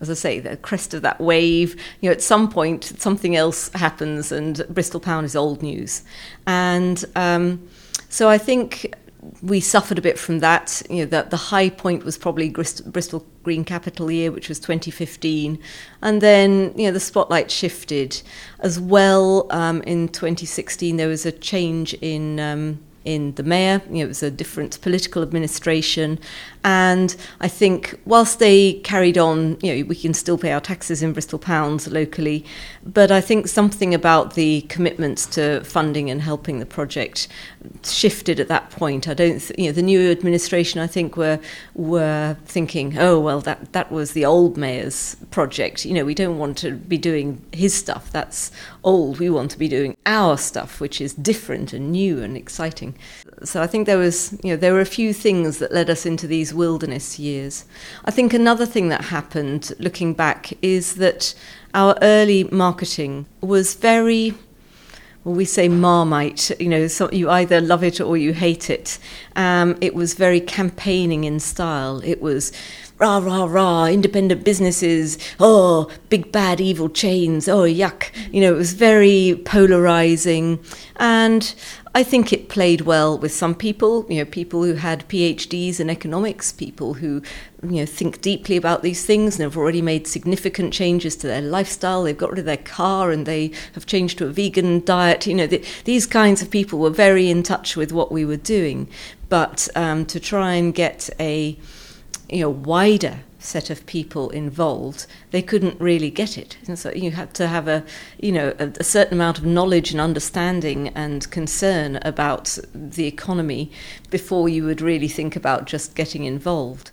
as 0.00 0.10
I 0.10 0.14
say, 0.14 0.40
the 0.40 0.56
crest 0.56 0.94
of 0.94 1.02
that 1.02 1.20
wave, 1.20 1.76
you 2.00 2.08
know, 2.08 2.12
at 2.12 2.22
some 2.22 2.50
point 2.50 2.84
something 2.84 3.36
else 3.36 3.70
happens, 3.74 4.32
and 4.32 4.64
Bristol 4.68 5.00
Pound 5.00 5.26
is 5.26 5.36
old 5.36 5.62
news, 5.62 6.02
and 6.46 7.04
um, 7.16 7.68
so 8.08 8.28
I 8.28 8.38
think 8.38 8.94
we 9.42 9.60
suffered 9.60 9.98
a 9.98 10.02
bit 10.02 10.18
from 10.18 10.40
that. 10.40 10.82
You 10.88 11.04
know, 11.04 11.06
that 11.06 11.30
the 11.30 11.36
high 11.36 11.70
point 11.70 12.04
was 12.04 12.16
probably 12.16 12.48
Grist- 12.48 12.90
Bristol 12.90 13.26
Green 13.42 13.64
Capital 13.64 14.10
year, 14.10 14.30
which 14.30 14.48
was 14.48 14.58
2015, 14.60 15.58
and 16.02 16.20
then 16.20 16.72
you 16.76 16.86
know 16.86 16.92
the 16.92 17.00
spotlight 17.00 17.50
shifted 17.50 18.20
as 18.60 18.78
well. 18.80 19.46
Um, 19.50 19.82
in 19.82 20.08
2016, 20.08 20.96
there 20.96 21.08
was 21.08 21.26
a 21.26 21.32
change 21.32 21.94
in. 21.94 22.40
Um, 22.40 22.80
in 23.04 23.34
the 23.34 23.42
mayor, 23.42 23.80
you 23.88 23.98
know, 23.98 24.04
it 24.04 24.08
was 24.08 24.22
a 24.22 24.30
different 24.30 24.80
political 24.80 25.22
administration, 25.22 26.18
and 26.64 27.16
I 27.40 27.48
think 27.48 27.98
whilst 28.04 28.38
they 28.38 28.74
carried 28.74 29.16
on, 29.16 29.58
you 29.62 29.76
know, 29.76 29.88
we 29.88 29.94
can 29.94 30.12
still 30.14 30.36
pay 30.36 30.52
our 30.52 30.60
taxes 30.60 31.02
in 31.02 31.12
Bristol 31.12 31.38
pounds 31.38 31.88
locally, 31.88 32.44
but 32.84 33.10
I 33.10 33.20
think 33.20 33.48
something 33.48 33.94
about 33.94 34.34
the 34.34 34.62
commitments 34.62 35.26
to 35.26 35.62
funding 35.64 36.10
and 36.10 36.20
helping 36.22 36.58
the 36.58 36.66
project 36.66 37.28
shifted 37.82 38.40
at 38.40 38.48
that 38.48 38.70
point. 38.70 39.08
I 39.08 39.14
don't, 39.14 39.38
th- 39.38 39.58
you 39.58 39.66
know, 39.66 39.72
the 39.72 39.82
new 39.82 40.10
administration 40.10 40.80
I 40.80 40.86
think 40.86 41.16
were 41.16 41.38
were 41.74 42.36
thinking, 42.44 42.98
oh 42.98 43.18
well, 43.18 43.40
that 43.40 43.72
that 43.72 43.90
was 43.90 44.12
the 44.12 44.24
old 44.24 44.56
mayor's 44.56 45.16
project. 45.30 45.84
You 45.84 45.94
know, 45.94 46.04
we 46.04 46.14
don't 46.14 46.38
want 46.38 46.58
to 46.58 46.72
be 46.72 46.98
doing 46.98 47.42
his 47.52 47.74
stuff. 47.74 48.10
That's 48.10 48.50
old. 48.84 49.18
We 49.18 49.30
want 49.30 49.50
to 49.52 49.58
be 49.58 49.68
doing 49.68 49.96
our 50.06 50.36
stuff, 50.38 50.80
which 50.80 51.00
is 51.00 51.14
different 51.14 51.72
and 51.72 51.92
new 51.92 52.22
and 52.22 52.36
exciting. 52.36 52.94
So 53.44 53.62
I 53.62 53.66
think 53.66 53.86
there 53.86 53.98
was, 53.98 54.38
you 54.42 54.50
know, 54.50 54.56
there 54.56 54.72
were 54.72 54.80
a 54.80 54.86
few 54.86 55.12
things 55.12 55.58
that 55.58 55.72
led 55.72 55.90
us 55.90 56.04
into 56.04 56.26
these 56.26 56.52
wilderness 56.52 57.18
years. 57.18 57.64
I 58.04 58.10
think 58.10 58.34
another 58.34 58.66
thing 58.66 58.88
that 58.88 59.02
happened, 59.02 59.72
looking 59.78 60.14
back, 60.14 60.52
is 60.62 60.96
that 60.96 61.34
our 61.74 61.96
early 62.02 62.44
marketing 62.44 63.26
was 63.40 63.74
very 63.74 64.34
well, 65.28 65.36
we 65.36 65.44
say 65.44 65.68
marmite, 65.68 66.50
you 66.58 66.70
know, 66.70 66.86
so 66.86 67.10
you 67.12 67.28
either 67.28 67.60
love 67.60 67.84
it 67.84 68.00
or 68.00 68.16
you 68.16 68.32
hate 68.32 68.70
it. 68.70 68.98
Um, 69.36 69.76
it 69.82 69.94
was 69.94 70.14
very 70.14 70.40
campaigning 70.40 71.24
in 71.24 71.38
style. 71.38 72.00
It 72.02 72.22
was 72.22 72.50
rah, 72.96 73.18
rah, 73.18 73.44
rah, 73.44 73.84
independent 73.88 74.42
businesses, 74.42 75.18
oh, 75.38 75.90
big 76.08 76.32
bad 76.32 76.62
evil 76.62 76.88
chains, 76.88 77.46
oh, 77.46 77.64
yuck. 77.64 78.04
You 78.32 78.40
know, 78.40 78.54
it 78.54 78.56
was 78.56 78.72
very 78.72 79.42
polarizing. 79.44 80.60
And 80.96 81.54
I 81.98 82.04
think 82.04 82.32
it 82.32 82.48
played 82.48 82.82
well 82.82 83.18
with 83.18 83.32
some 83.32 83.56
people, 83.56 84.06
you 84.08 84.18
know, 84.18 84.24
people 84.24 84.62
who 84.62 84.74
had 84.74 85.08
PhDs 85.08 85.80
in 85.80 85.90
economics, 85.90 86.52
people 86.52 86.94
who, 86.94 87.20
you 87.60 87.80
know, 87.80 87.86
think 87.86 88.20
deeply 88.20 88.56
about 88.56 88.84
these 88.84 89.04
things 89.04 89.34
and 89.34 89.42
have 89.42 89.56
already 89.56 89.82
made 89.82 90.06
significant 90.06 90.72
changes 90.72 91.16
to 91.16 91.26
their 91.26 91.40
lifestyle. 91.42 92.04
They've 92.04 92.16
got 92.16 92.30
rid 92.30 92.38
of 92.38 92.44
their 92.44 92.56
car 92.56 93.10
and 93.10 93.26
they 93.26 93.50
have 93.74 93.84
changed 93.84 94.18
to 94.18 94.26
a 94.26 94.30
vegan 94.30 94.84
diet. 94.84 95.26
You 95.26 95.34
know, 95.34 95.48
the, 95.48 95.64
these 95.86 96.06
kinds 96.06 96.40
of 96.40 96.52
people 96.52 96.78
were 96.78 96.90
very 96.90 97.30
in 97.30 97.42
touch 97.42 97.76
with 97.76 97.90
what 97.90 98.12
we 98.12 98.24
were 98.24 98.36
doing. 98.36 98.86
But 99.28 99.68
um, 99.74 100.06
to 100.06 100.20
try 100.20 100.54
and 100.54 100.72
get 100.72 101.10
a, 101.18 101.58
you 102.30 102.42
know, 102.42 102.50
wider 102.50 103.24
set 103.38 103.70
of 103.70 103.86
people 103.86 104.30
involved, 104.30 105.06
they 105.30 105.42
couldn't 105.42 105.80
really 105.80 106.10
get 106.10 106.36
it. 106.36 106.58
And 106.66 106.78
so 106.78 106.90
you 106.90 107.12
had 107.12 107.34
to 107.34 107.46
have 107.46 107.68
a, 107.68 107.82
you 108.18 108.32
know, 108.32 108.54
a, 108.58 108.72
a, 108.80 108.84
certain 108.84 109.14
amount 109.14 109.38
of 109.38 109.44
knowledge 109.44 109.92
and 109.92 110.00
understanding 110.00 110.88
and 110.94 111.30
concern 111.30 111.96
about 112.02 112.58
the 112.74 113.06
economy 113.06 113.70
before 114.10 114.48
you 114.48 114.64
would 114.64 114.80
really 114.80 115.08
think 115.08 115.36
about 115.36 115.72
just 115.72 115.94
getting 115.94 116.24
involved. 116.24 116.90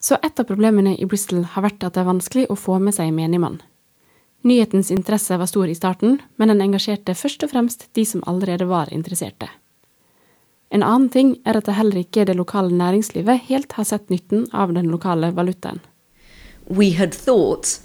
Så 0.00 0.14
et 0.22 0.40
av 0.40 0.44
problemene 0.44 0.94
i 0.96 1.06
Bristol 1.06 1.42
har 1.42 1.62
vært 1.62 1.82
at 1.82 1.96
det 1.96 2.04
er 2.04 2.12
vanskelig 2.12 2.46
å 2.48 2.56
få 2.56 2.78
med 2.78 2.94
seg 2.94 3.10
menigmann. 3.12 3.58
Nyhetens 4.46 4.92
interesse 4.94 5.36
var 5.36 5.50
stor 5.50 5.66
i 5.66 5.74
starten, 5.74 6.20
men 6.36 6.52
den 6.52 6.62
engasjerte 6.62 7.16
først 7.18 7.42
og 7.42 7.50
fremst 7.50 7.88
de 7.98 8.04
som 8.06 8.22
allerede 8.30 8.68
var 8.70 8.92
interesserte. 8.94 9.50
En 10.70 10.84
annen 10.84 11.08
ting 11.08 11.36
er 11.48 11.56
at 11.56 11.68
det 11.68 11.78
heller 11.78 12.02
ikke 12.02 12.26
det 12.28 12.36
lokale 12.36 12.74
næringslivet 12.76 13.46
helt 13.48 13.72
har 13.78 13.86
sett 13.88 14.10
nytten 14.12 14.46
av 14.52 14.74
den 14.76 14.90
lokale 14.92 15.30
valutaen. 15.36 15.80
We 16.68 16.92
had 16.98 17.16
thought, 17.16 17.80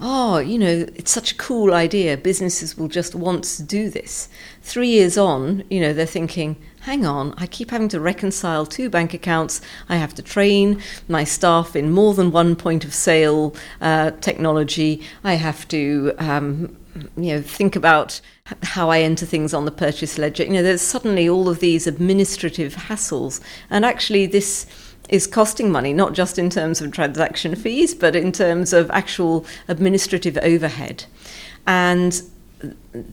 oh, 0.00 0.38
you 0.38 0.58
know, 0.58 0.86
it's 0.94 1.10
such 1.10 1.32
a 1.32 1.36
cool 1.36 1.72
idea. 1.72 2.16
Businesses 2.16 2.76
will 2.76 2.88
just 2.88 3.14
want 3.14 3.44
to 3.44 3.62
do 3.62 3.88
this. 3.88 4.28
Three 4.62 4.88
years 4.88 5.16
on, 5.16 5.64
you 5.70 5.80
know, 5.80 5.92
they're 5.92 6.06
thinking, 6.06 6.56
hang 6.80 7.06
on, 7.06 7.34
I 7.36 7.46
keep 7.46 7.70
having 7.70 7.88
to 7.88 8.00
reconcile 8.00 8.66
two 8.66 8.90
bank 8.90 9.14
accounts. 9.14 9.60
I 9.88 9.96
have 9.96 10.14
to 10.14 10.22
train 10.22 10.82
my 11.08 11.24
staff 11.24 11.74
in 11.74 11.90
more 11.90 12.14
than 12.14 12.30
one 12.30 12.56
point 12.56 12.84
of 12.84 12.94
sale 12.94 13.54
uh, 13.80 14.12
technology. 14.20 15.02
I 15.24 15.34
have 15.34 15.66
to, 15.68 16.12
um, 16.18 16.76
you 17.16 17.34
know, 17.34 17.42
think 17.42 17.74
about 17.74 18.20
how 18.62 18.90
I 18.90 19.00
enter 19.00 19.26
things 19.26 19.52
on 19.52 19.64
the 19.64 19.72
purchase 19.72 20.18
ledger. 20.18 20.44
You 20.44 20.52
know, 20.52 20.62
there's 20.62 20.82
suddenly 20.82 21.28
all 21.28 21.48
of 21.48 21.60
these 21.60 21.86
administrative 21.86 22.74
hassles, 22.74 23.40
and 23.70 23.84
actually 23.84 24.26
this 24.26 24.66
is 25.08 25.26
costing 25.26 25.70
money, 25.70 25.92
not 25.92 26.14
just 26.14 26.38
in 26.38 26.50
terms 26.50 26.80
of 26.80 26.92
transaction 26.92 27.54
fees, 27.54 27.94
but 27.94 28.16
in 28.16 28.32
terms 28.32 28.72
of 28.72 28.90
actual 28.90 29.44
administrative 29.68 30.38
overhead. 30.42 31.04
And 31.66 32.20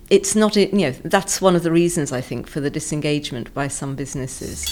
it's 0.09 0.35
not, 0.35 0.55
you 0.55 0.71
know, 0.71 0.91
that's 1.03 1.41
one 1.41 1.55
of 1.55 1.63
the 1.63 1.71
reasons 1.71 2.11
I 2.11 2.21
think 2.21 2.47
for 2.47 2.59
the 2.59 2.69
disengagement 2.69 3.53
by 3.53 3.67
some 3.67 3.95
businesses. 3.95 4.65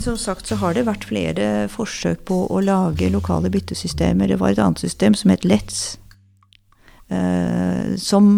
Som 0.00 0.16
sagt 0.16 0.46
så 0.46 0.56
har 0.56 0.72
det 0.74 0.86
vært 0.86 1.04
flere 1.04 1.68
forsøk 1.68 2.22
på 2.24 2.46
å 2.48 2.60
lage 2.64 3.10
lokale 3.12 3.50
byttesystemer. 3.52 4.30
Det 4.32 4.38
var 4.40 4.54
et 4.54 4.62
annet 4.62 4.80
system 4.80 5.12
som 5.14 5.28
het 5.30 5.44
Let's, 5.44 5.98
som 7.10 8.30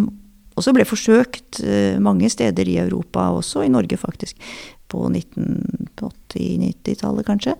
også 0.58 0.72
ble 0.76 0.84
forsøkt 0.86 1.60
eh, 1.64 1.96
mange 2.02 2.28
steder 2.32 2.68
i 2.68 2.78
Europa, 2.82 3.30
også 3.32 3.62
i 3.64 3.72
Norge 3.72 3.96
faktisk, 4.00 4.36
på 4.92 4.98
1980-90-tallet 5.08 7.26
kanskje. 7.26 7.54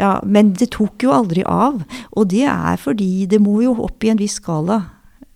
Ja, 0.00 0.20
men 0.24 0.52
det 0.56 0.70
tok 0.76 1.02
jo 1.04 1.10
aldri 1.12 1.42
av. 1.44 1.82
Og 2.16 2.28
det 2.32 2.46
er 2.48 2.76
fordi 2.80 3.26
det 3.28 3.40
må 3.44 3.62
jo 3.64 3.72
opp 3.84 4.04
i 4.04 4.10
en 4.12 4.20
viss 4.20 4.36
skala. 4.40 4.78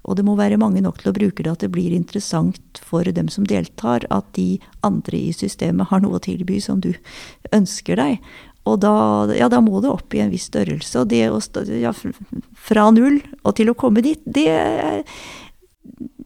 Og 0.02 0.16
det 0.18 0.24
må 0.26 0.34
være 0.34 0.58
mange 0.58 0.82
nok 0.82 0.98
til 0.98 1.10
å 1.12 1.14
bruke 1.14 1.42
det 1.44 1.52
at 1.52 1.62
det 1.62 1.74
blir 1.74 1.92
interessant 1.94 2.80
for 2.82 3.04
dem 3.04 3.28
som 3.30 3.46
deltar, 3.46 4.00
at 4.10 4.24
de 4.34 4.58
andre 4.82 5.16
i 5.28 5.32
systemet 5.36 5.88
har 5.92 6.00
noe 6.02 6.16
å 6.18 6.24
tilby 6.24 6.60
som 6.64 6.80
du 6.82 6.92
ønsker 7.54 7.96
deg. 8.00 8.18
Og 8.70 8.78
da, 8.78 8.94
ja, 9.34 9.48
da 9.50 9.58
må 9.64 9.80
det 9.82 9.90
opp 9.90 10.14
i 10.14 10.20
en 10.22 10.30
viss 10.30 10.46
størrelse. 10.50 11.02
Og 11.02 11.10
det 11.10 11.24
å 11.32 11.40
ja, 11.74 11.90
fra 12.54 12.86
null 12.94 13.18
og 13.42 13.56
til 13.58 13.72
å 13.72 13.78
komme 13.78 14.04
dit, 14.04 14.22
det, 14.22 14.46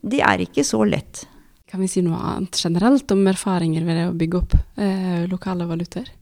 det 0.05 0.21
er 0.21 0.45
ikke 0.45 0.67
så 0.67 0.83
lett. 0.85 1.25
Kan 1.67 1.83
vi 1.83 1.89
si 1.91 2.05
noe 2.05 2.21
annet 2.21 2.61
generelt 2.61 3.11
om 3.11 3.25
erfaringer 3.27 3.87
ved 3.89 3.99
det 3.99 4.07
å 4.11 4.17
bygge 4.17 4.41
opp 4.43 4.57
eh, 4.77 5.25
lokale 5.31 5.67
valutaer? 5.69 6.13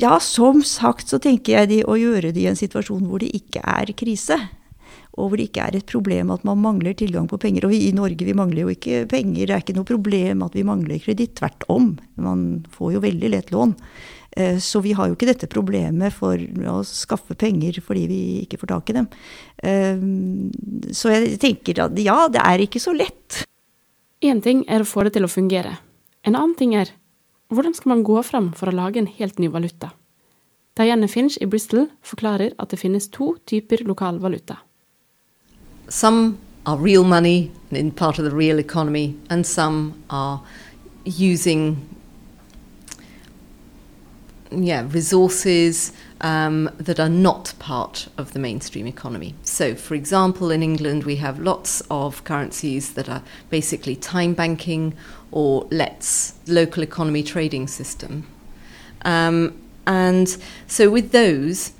Ja, 0.00 0.16
som 0.24 0.62
sagt 0.64 1.10
så 1.12 1.18
tenker 1.20 1.58
jeg 1.58 1.68
de 1.68 1.80
å 1.84 1.98
gjøre 2.00 2.30
det 2.32 2.44
i 2.44 2.48
en 2.48 2.56
situasjon 2.56 3.04
hvor 3.08 3.20
det 3.20 3.32
ikke 3.36 3.60
er 3.60 3.92
krise 3.96 4.38
og 5.12 5.28
hvor 5.28 5.36
det 5.36 5.50
ikke 5.50 5.66
er 5.66 5.76
et 5.76 5.90
problem 5.90 6.30
at 6.32 6.44
man 6.48 6.60
mangler 6.62 6.96
tilgang 6.96 7.26
på 7.28 7.36
penger. 7.40 7.66
Og 7.66 7.74
vi 7.74 7.82
i 7.88 7.92
Norge 7.96 8.24
vi 8.24 8.36
mangler 8.36 8.64
jo 8.64 8.72
ikke 8.72 9.04
penger, 9.10 9.44
det 9.44 9.54
er 9.54 9.64
ikke 9.64 9.76
noe 9.76 9.88
problem 9.88 10.44
at 10.46 10.56
vi 10.56 10.64
mangler 10.64 11.02
kreditt. 11.04 11.34
Tvert 11.36 11.66
om. 11.72 11.92
Man 12.16 12.64
får 12.72 12.94
jo 12.94 13.04
veldig 13.04 13.32
lett 13.34 13.52
lån. 13.52 13.74
Eh, 14.36 14.56
så 14.58 14.80
vi 14.80 14.94
har 14.96 15.10
jo 15.10 15.16
ikke 15.16 15.28
dette 15.28 15.50
problemet 15.52 16.16
for 16.16 16.40
å 16.40 16.78
skaffe 16.88 17.36
penger 17.36 17.82
fordi 17.84 18.06
vi 18.08 18.22
ikke 18.46 18.62
får 18.62 18.72
tak 18.72 18.92
i 18.92 18.96
dem. 18.96 19.10
Eh, 19.60 20.06
så 20.96 21.12
jeg 21.12 21.36
tenker 21.42 21.84
at 21.84 22.00
ja, 22.00 22.16
det 22.32 22.40
er 22.40 22.64
ikke 22.64 22.80
så 22.80 22.96
lett. 22.96 23.44
Én 24.24 24.40
ting 24.40 24.64
er 24.70 24.80
å 24.80 24.88
få 24.88 25.04
det 25.04 25.16
til 25.18 25.26
å 25.26 25.32
fungere. 25.32 25.76
En 26.24 26.38
annen 26.38 26.56
ting 26.56 26.76
er 26.78 26.94
hvordan 27.52 27.74
skal 27.76 27.92
man 27.92 28.04
gå 28.06 28.16
fram 28.24 28.52
for 28.56 28.70
å 28.70 28.76
lage 28.76 29.02
en 29.02 29.10
helt 29.18 29.36
ny 29.42 29.50
valuta? 29.52 29.92
Diane 30.78 31.04
Finch 31.10 31.36
i 31.36 31.48
Bristol 31.50 31.90
forklarer 32.00 32.54
at 32.56 32.72
det 32.72 32.80
finnes 32.80 33.10
to 33.12 33.34
typer 33.44 33.82
lokal 33.84 34.22
valuta. 34.22 34.62
Some 35.92 36.38
are 36.64 36.78
real 36.78 37.04
money 37.04 37.50
in 37.70 37.90
part 37.90 38.18
of 38.18 38.24
the 38.24 38.30
real 38.30 38.58
economy, 38.58 39.14
and 39.28 39.46
some 39.46 40.02
are 40.08 40.42
using 41.04 41.86
yeah 44.50 44.86
resources 44.90 45.92
um, 46.22 46.70
that 46.78 46.98
are 46.98 47.10
not 47.10 47.52
part 47.58 48.08
of 48.16 48.32
the 48.32 48.38
mainstream 48.38 48.86
economy. 48.86 49.34
So, 49.42 49.74
for 49.74 49.94
example, 49.94 50.50
in 50.50 50.62
England, 50.62 51.04
we 51.04 51.16
have 51.16 51.38
lots 51.38 51.82
of 51.90 52.24
currencies 52.24 52.94
that 52.94 53.10
are 53.10 53.22
basically 53.50 53.94
time 53.94 54.32
banking 54.32 54.94
or 55.30 55.66
LETS, 55.70 56.38
local 56.46 56.82
economy 56.82 57.22
trading 57.22 57.68
system. 57.68 58.26
Um, 59.04 59.60
and 59.86 60.38
so, 60.66 60.88
with 60.88 61.12
those, 61.12 61.72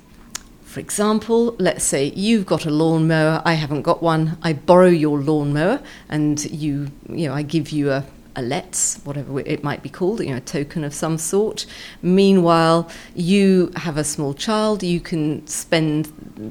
for 0.73 0.79
example, 0.79 1.55
let's 1.59 1.83
say 1.83 2.11
you've 2.15 2.47
got 2.47 2.65
a 2.65 2.71
lawnmower, 2.71 3.43
I 3.45 3.53
haven't 3.53 3.83
got 3.83 4.01
one. 4.01 4.39
I 4.41 4.53
borrow 4.53 4.87
your 4.87 5.19
lawnmower, 5.19 5.79
and 6.09 6.43
you, 6.45 6.87
you 7.07 7.27
know, 7.27 7.35
I 7.35 7.43
give 7.43 7.69
you 7.69 7.91
a, 7.91 8.03
a 8.35 8.41
let's, 8.41 8.97
whatever 9.03 9.39
it 9.41 9.63
might 9.63 9.83
be 9.83 9.89
called, 9.89 10.19
you 10.19 10.31
know, 10.31 10.37
a 10.37 10.41
token 10.41 10.83
of 10.83 10.93
some 10.93 11.17
sort. 11.17 11.65
Meanwhile, 12.01 12.89
you 13.15 13.71
have 13.75 13.97
a 13.97 14.03
small 14.03 14.33
child, 14.33 14.83
you 14.83 14.99
can 14.99 15.45
spend 15.47 16.05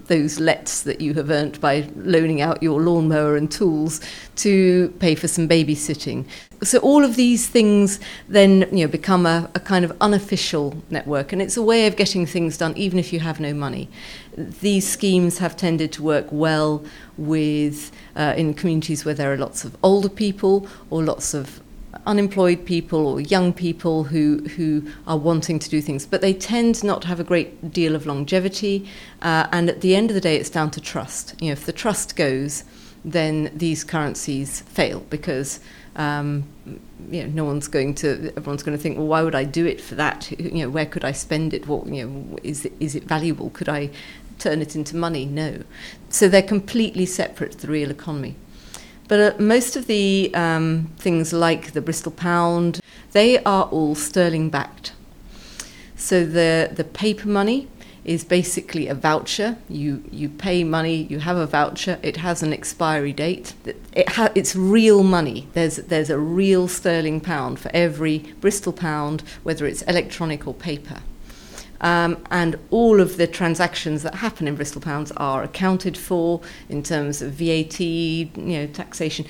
those 0.06 0.38
lets 0.38 0.82
that 0.82 1.00
you 1.00 1.14
have 1.14 1.30
earned 1.30 1.60
by 1.60 1.88
loaning 1.96 2.40
out 2.40 2.62
your 2.62 2.80
lawnmower 2.80 3.36
and 3.36 3.50
tools 3.50 4.00
to 4.36 4.88
pay 5.00 5.14
for 5.14 5.28
some 5.28 5.48
babysitting. 5.48 6.24
So 6.62 6.78
all 6.78 7.04
of 7.04 7.16
these 7.16 7.48
things 7.48 7.98
then 8.28 8.68
you 8.70 8.84
know 8.84 8.88
become 8.88 9.26
a, 9.26 9.50
a 9.56 9.60
kind 9.60 9.84
of 9.84 9.96
unofficial 10.00 10.76
network, 10.90 11.32
and 11.32 11.42
it's 11.42 11.56
a 11.56 11.62
way 11.62 11.88
of 11.88 11.96
getting 11.96 12.24
things 12.24 12.56
done 12.56 12.76
even 12.76 13.00
if 13.00 13.12
you 13.12 13.18
have 13.18 13.40
no 13.40 13.52
money. 13.52 13.88
These 14.36 14.88
schemes 14.88 15.38
have 15.38 15.56
tended 15.56 15.92
to 15.92 16.02
work 16.02 16.26
well 16.30 16.84
with 17.18 17.90
uh, 18.14 18.34
in 18.36 18.54
communities 18.54 19.04
where 19.04 19.14
there 19.14 19.32
are 19.32 19.36
lots 19.36 19.64
of 19.64 19.76
older 19.82 20.08
people 20.08 20.68
or 20.88 21.02
lots 21.02 21.34
of 21.34 21.60
unemployed 22.06 22.64
people 22.64 23.06
or 23.06 23.20
young 23.20 23.52
people 23.52 24.04
who, 24.04 24.38
who 24.56 24.82
are 25.06 25.16
wanting 25.16 25.58
to 25.58 25.70
do 25.70 25.80
things, 25.80 26.06
but 26.06 26.20
they 26.20 26.34
tend 26.34 26.82
not 26.82 27.02
to 27.02 27.08
have 27.08 27.20
a 27.20 27.24
great 27.24 27.72
deal 27.72 27.94
of 27.94 28.06
longevity. 28.06 28.88
Uh, 29.20 29.46
and 29.52 29.68
at 29.68 29.80
the 29.80 29.94
end 29.94 30.10
of 30.10 30.14
the 30.14 30.20
day, 30.20 30.36
it's 30.36 30.50
down 30.50 30.70
to 30.70 30.80
trust. 30.80 31.34
You 31.40 31.48
know, 31.48 31.52
if 31.52 31.66
the 31.66 31.72
trust 31.72 32.16
goes, 32.16 32.64
then 33.04 33.50
these 33.54 33.84
currencies 33.84 34.60
fail 34.62 35.00
because 35.10 35.60
um, 35.96 36.48
you 37.10 37.24
know, 37.24 37.26
no 37.26 37.44
one's 37.44 37.68
going 37.68 37.94
to. 37.96 38.32
Everyone's 38.36 38.62
going 38.62 38.76
to 38.76 38.82
think, 38.82 38.96
well, 38.96 39.06
why 39.06 39.22
would 39.22 39.34
I 39.34 39.44
do 39.44 39.66
it 39.66 39.80
for 39.80 39.94
that? 39.96 40.30
You 40.38 40.64
know, 40.64 40.70
where 40.70 40.86
could 40.86 41.04
I 41.04 41.12
spend 41.12 41.52
it? 41.52 41.66
What 41.66 41.86
you 41.86 42.06
know, 42.06 42.38
is 42.42 42.64
it, 42.64 42.72
is 42.80 42.94
it 42.94 43.04
valuable? 43.04 43.50
Could 43.50 43.68
I 43.68 43.90
turn 44.38 44.62
it 44.62 44.74
into 44.74 44.96
money? 44.96 45.26
No. 45.26 45.62
So 46.08 46.28
they're 46.28 46.42
completely 46.42 47.06
separate 47.06 47.52
to 47.52 47.58
the 47.66 47.72
real 47.72 47.90
economy. 47.90 48.36
But 49.08 49.20
uh, 49.20 49.42
most 49.42 49.76
of 49.76 49.86
the 49.86 50.30
um, 50.34 50.90
things 50.98 51.32
like 51.32 51.72
the 51.72 51.80
Bristol 51.80 52.12
pound, 52.12 52.80
they 53.12 53.42
are 53.44 53.64
all 53.64 53.94
sterling 53.94 54.50
backed. 54.50 54.92
So 55.96 56.24
the 56.24 56.70
the 56.74 56.84
paper 56.84 57.28
money 57.28 57.68
is 58.04 58.24
basically 58.24 58.88
a 58.88 58.94
voucher. 58.94 59.56
You 59.68 60.02
you 60.10 60.28
pay 60.28 60.64
money, 60.64 61.04
you 61.04 61.20
have 61.20 61.36
a 61.36 61.46
voucher. 61.46 61.98
It 62.02 62.16
has 62.16 62.42
an 62.42 62.52
expiry 62.52 63.12
date. 63.12 63.54
It 63.92 64.08
ha- 64.08 64.32
it's 64.34 64.56
real 64.56 65.02
money. 65.02 65.48
There's 65.52 65.76
there's 65.76 66.10
a 66.10 66.18
real 66.18 66.68
sterling 66.68 67.20
pound 67.20 67.60
for 67.60 67.70
every 67.72 68.18
Bristol 68.40 68.72
pound, 68.72 69.22
whether 69.42 69.66
it's 69.66 69.82
electronic 69.82 70.46
or 70.46 70.54
paper. 70.54 71.00
Um, 71.82 72.24
and 72.30 72.58
all 72.70 73.00
of 73.00 73.16
the 73.16 73.26
transactions 73.26 74.04
that 74.04 74.14
happen 74.14 74.46
in 74.46 74.54
Bristol 74.54 74.80
pounds 74.80 75.10
are 75.16 75.42
accounted 75.42 75.96
for 75.96 76.40
in 76.68 76.82
terms 76.82 77.20
of 77.20 77.32
VAT, 77.32 77.80
you 77.80 78.30
know, 78.36 78.66
taxation, 78.68 79.26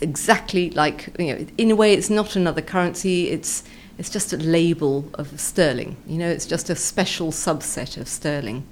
exactly 0.00 0.70
like 0.70 1.14
you 1.18 1.34
know. 1.34 1.46
In 1.56 1.70
a 1.70 1.76
way, 1.76 1.94
it's 1.94 2.10
not 2.10 2.36
another 2.36 2.62
currency. 2.62 3.30
It's 3.30 3.62
it's 3.96 4.10
just 4.10 4.32
a 4.32 4.36
label 4.36 5.08
of 5.14 5.38
sterling. 5.40 5.96
You 6.06 6.18
know, 6.18 6.28
it's 6.28 6.46
just 6.46 6.68
a 6.68 6.74
special 6.74 7.30
subset 7.30 7.96
of 7.96 8.08
sterling. 8.08 8.66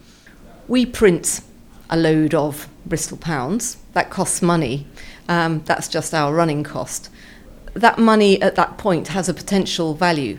We 0.66 0.84
print 0.84 1.42
a 1.90 1.96
load 1.96 2.34
of 2.34 2.68
Bristol 2.86 3.18
pounds. 3.18 3.76
That 3.92 4.10
costs 4.10 4.42
money. 4.42 4.86
Um, 5.28 5.62
that's 5.64 5.86
just 5.86 6.12
our 6.12 6.34
running 6.34 6.64
cost. 6.64 7.08
That 7.74 7.98
money 7.98 8.40
at 8.42 8.56
that 8.56 8.78
point 8.78 9.08
has 9.08 9.28
a 9.28 9.34
potential 9.34 9.94
value 9.94 10.38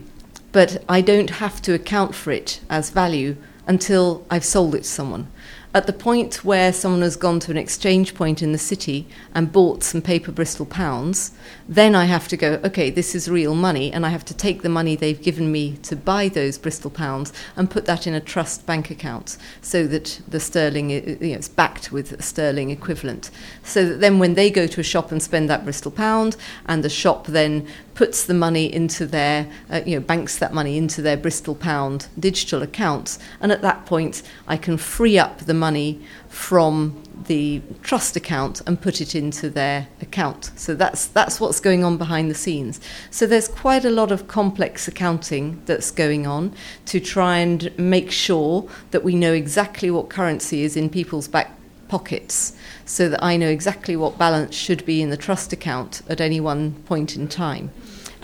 but 0.53 0.81
I 0.87 1.01
don't 1.01 1.29
have 1.29 1.61
to 1.63 1.73
account 1.73 2.15
for 2.15 2.31
it 2.31 2.61
as 2.69 2.89
value 2.89 3.35
until 3.67 4.25
I've 4.29 4.45
sold 4.45 4.75
it 4.75 4.83
to 4.83 4.89
someone. 4.89 5.27
At 5.75 5.87
the 5.87 5.93
point 5.93 6.45
where 6.45 6.71
someone 6.71 7.01
has 7.01 7.15
gone 7.15 7.39
to 7.39 7.51
an 7.51 7.57
exchange 7.57 8.13
point 8.13 8.43
in 8.43 8.51
the 8.51 8.59
city 8.59 9.07
and 9.33 9.51
bought 9.51 9.81
some 9.81 10.03
paper 10.03 10.31
Bristol 10.31 10.67
pounds, 10.67 11.31
then 11.67 11.95
I 11.95 12.05
have 12.05 12.27
to 12.27 12.37
go, 12.37 12.59
okay, 12.63 12.91
this 12.91 13.15
is 13.15 13.27
real 13.27 13.55
money, 13.55 13.91
and 13.91 14.05
I 14.05 14.09
have 14.09 14.23
to 14.25 14.35
take 14.35 14.61
the 14.61 14.69
money 14.69 14.95
they've 14.95 15.19
given 15.19 15.51
me 15.51 15.77
to 15.77 15.95
buy 15.95 16.29
those 16.29 16.59
Bristol 16.59 16.91
pounds 16.91 17.33
and 17.55 17.71
put 17.71 17.87
that 17.87 18.05
in 18.05 18.13
a 18.13 18.21
trust 18.21 18.67
bank 18.67 18.91
account 18.91 19.37
so 19.61 19.87
that 19.87 20.21
the 20.27 20.39
sterling 20.39 20.91
you 20.91 21.01
know, 21.01 21.17
it's 21.21 21.47
backed 21.47 21.91
with 21.91 22.23
sterling 22.23 22.69
equivalent. 22.69 23.31
So 23.63 23.83
that 23.89 23.99
then 23.99 24.19
when 24.19 24.35
they 24.35 24.51
go 24.51 24.67
to 24.67 24.79
a 24.79 24.83
shop 24.83 25.11
and 25.11 25.23
spend 25.23 25.49
that 25.49 25.63
Bristol 25.63 25.91
pound, 25.91 26.37
and 26.67 26.83
the 26.83 26.89
shop 26.89 27.25
then 27.25 27.65
puts 27.95 28.25
the 28.25 28.33
money 28.33 28.73
into 28.73 29.05
their, 29.05 29.47
uh, 29.69 29.81
you 29.85 29.95
know, 29.95 30.05
banks 30.05 30.37
that 30.39 30.53
money 30.53 30.77
into 30.77 31.01
their 31.01 31.17
Bristol 31.17 31.55
pound 31.55 32.07
digital 32.19 32.61
accounts, 32.61 33.19
and 33.39 33.51
at 33.51 33.61
that 33.61 33.85
point 33.85 34.23
I 34.47 34.57
can 34.57 34.77
free 34.77 35.17
up 35.17 35.39
the 35.39 35.53
money 35.53 36.01
from 36.29 37.03
the 37.27 37.61
trust 37.83 38.15
account 38.15 38.61
and 38.65 38.81
put 38.81 38.99
it 38.99 39.15
into 39.15 39.49
their 39.49 39.87
account. 40.01 40.51
So 40.55 40.73
that's 40.75 41.05
that's 41.07 41.39
what's 41.39 41.59
going 41.59 41.83
on 41.83 41.97
behind 41.97 42.29
the 42.29 42.35
scenes. 42.35 42.79
So 43.11 43.25
there's 43.25 43.47
quite 43.47 43.85
a 43.85 43.89
lot 43.89 44.11
of 44.11 44.27
complex 44.27 44.87
accounting 44.87 45.61
that's 45.65 45.91
going 45.91 46.25
on 46.27 46.53
to 46.85 46.99
try 46.99 47.37
and 47.37 47.71
make 47.77 48.11
sure 48.11 48.67
that 48.91 49.03
we 49.03 49.15
know 49.15 49.33
exactly 49.33 49.91
what 49.91 50.09
currency 50.09 50.63
is 50.63 50.75
in 50.75 50.89
people's 50.89 51.27
back 51.27 51.51
pockets 51.93 52.53
so 52.85 53.09
that 53.09 53.23
I 53.23 53.37
know 53.37 53.49
exactly 53.49 53.95
what 53.95 54.17
balance 54.17 54.55
should 54.55 54.85
be 54.85 55.01
in 55.01 55.09
the 55.09 55.23
trust 55.25 55.53
account 55.53 56.01
at 56.09 56.21
any 56.21 56.39
one 56.39 56.73
point 56.89 57.15
in 57.15 57.27
time 57.27 57.69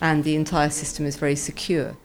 and 0.02 0.24
the 0.24 0.36
entire 0.36 0.70
system 0.70 1.06
is 1.06 1.18
very 1.18 1.36
secure. 1.36 1.96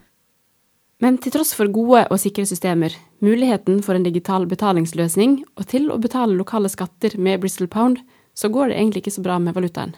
Men 1.00 1.18
til 1.18 1.32
tross 1.34 1.54
for 1.54 1.68
gode 1.68 2.06
og 2.10 2.20
sikre 2.22 2.46
systemer, 2.46 2.94
muligheten 3.20 3.82
for 3.82 3.96
en 3.96 4.06
digital 4.06 4.46
betalingsløsning 4.48 5.40
og 5.56 5.66
til 5.68 5.90
å 5.90 5.98
betale 6.00 6.36
lokale 6.38 6.70
skatter 6.70 7.18
med 7.18 7.42
Bristol 7.42 7.68
Pound, 7.68 7.98
så 8.34 8.48
går 8.48 8.70
det 8.70 8.78
egentlig 8.78 9.04
ikke 9.04 9.16
så 9.18 9.24
bra 9.24 9.38
med 9.38 9.54
valutaen. 9.54 9.94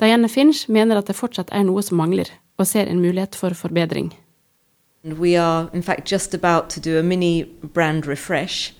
Diana 0.00 0.28
Finch 0.28 0.66
mener 0.68 0.98
at 0.98 1.06
det 1.06 1.16
fortsatt 1.16 1.52
er 1.52 1.64
noe 1.68 1.82
som 1.84 2.00
mangler, 2.00 2.28
og 2.58 2.66
ser 2.66 2.88
en 2.88 3.02
mulighet 3.04 3.36
for 3.38 3.54
forbedring. 3.54 4.10
We 5.04 5.36
are 5.36 5.68
in 5.72 5.82
fact 5.82 6.10
just 6.10 6.34
about 6.34 6.70
to 6.70 6.80
do 6.80 6.98
a 6.98 7.02
mini 7.02 7.44
brand 7.62 8.06
refresh 8.06 8.72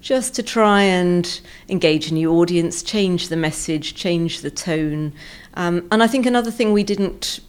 just 0.00 0.34
to 0.36 0.42
try 0.42 0.82
and 0.82 1.40
engage 1.68 2.10
a 2.10 2.14
new 2.14 2.32
audience, 2.32 2.82
change 2.82 3.28
the 3.28 3.36
message, 3.36 3.94
change 3.94 4.40
the 4.40 4.50
tone. 4.50 5.12
Um, 5.54 5.86
and 5.90 6.02
I 6.02 6.06
think 6.06 6.26
another 6.26 6.50
thing 6.50 6.72
we 6.72 6.84
didn't 6.84 7.40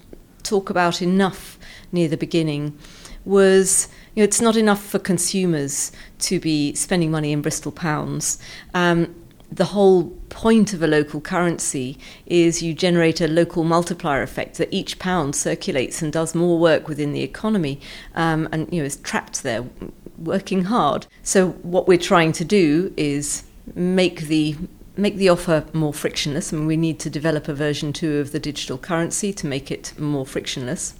talk 0.43 0.69
about 0.69 1.01
enough 1.01 1.57
near 1.91 2.07
the 2.07 2.17
beginning 2.17 2.77
was 3.25 3.87
you 4.15 4.21
know, 4.21 4.25
it's 4.25 4.41
not 4.41 4.55
enough 4.55 4.83
for 4.83 4.99
consumers 4.99 5.91
to 6.19 6.39
be 6.39 6.73
spending 6.73 7.11
money 7.11 7.31
in 7.31 7.41
Bristol 7.41 7.71
pounds. 7.71 8.39
Um, 8.73 9.15
the 9.51 9.65
whole 9.65 10.09
point 10.29 10.73
of 10.73 10.83
a 10.83 10.87
local 10.87 11.19
currency 11.19 11.97
is 12.25 12.61
you 12.61 12.73
generate 12.73 13.19
a 13.19 13.27
local 13.27 13.63
multiplier 13.63 14.21
effect 14.21 14.57
that 14.57 14.71
each 14.71 14.99
pound 14.99 15.35
circulates 15.35 16.01
and 16.01 16.13
does 16.13 16.35
more 16.35 16.59
work 16.59 16.87
within 16.87 17.13
the 17.13 17.23
economy 17.23 17.79
um, 18.15 18.47
and 18.51 18.71
you 18.71 18.79
know 18.79 18.85
is 18.85 18.97
trapped 18.97 19.41
there 19.41 19.65
working 20.19 20.65
hard. 20.65 21.07
So 21.23 21.49
what 21.49 21.87
we're 21.87 21.97
trying 21.97 22.31
to 22.33 22.45
do 22.45 22.93
is 22.97 23.43
make 23.75 24.21
the 24.21 24.55
make 24.97 25.15
the 25.15 25.29
offer 25.29 25.65
more 25.71 25.93
frictionless 25.93 26.51
I 26.51 26.57
and 26.57 26.67
we 26.67 26.75
need 26.75 26.99
to 26.99 27.09
develop 27.09 27.47
a 27.47 27.53
version 27.53 27.93
2 27.93 28.17
of 28.17 28.33
the 28.33 28.39
digital 28.39 28.77
currency 28.77 29.31
to 29.31 29.47
make 29.47 29.71
it 29.71 29.97
more 29.97 30.25
frictionless. 30.25 30.93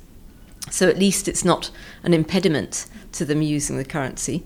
So 0.71 0.87
at 0.87 0.97
least 0.97 1.27
it's 1.27 1.43
not 1.43 1.69
an 2.03 2.13
impediment 2.13 2.85
to 3.13 3.25
them 3.25 3.41
using 3.41 3.77
the 3.77 3.83
currency. 3.83 4.45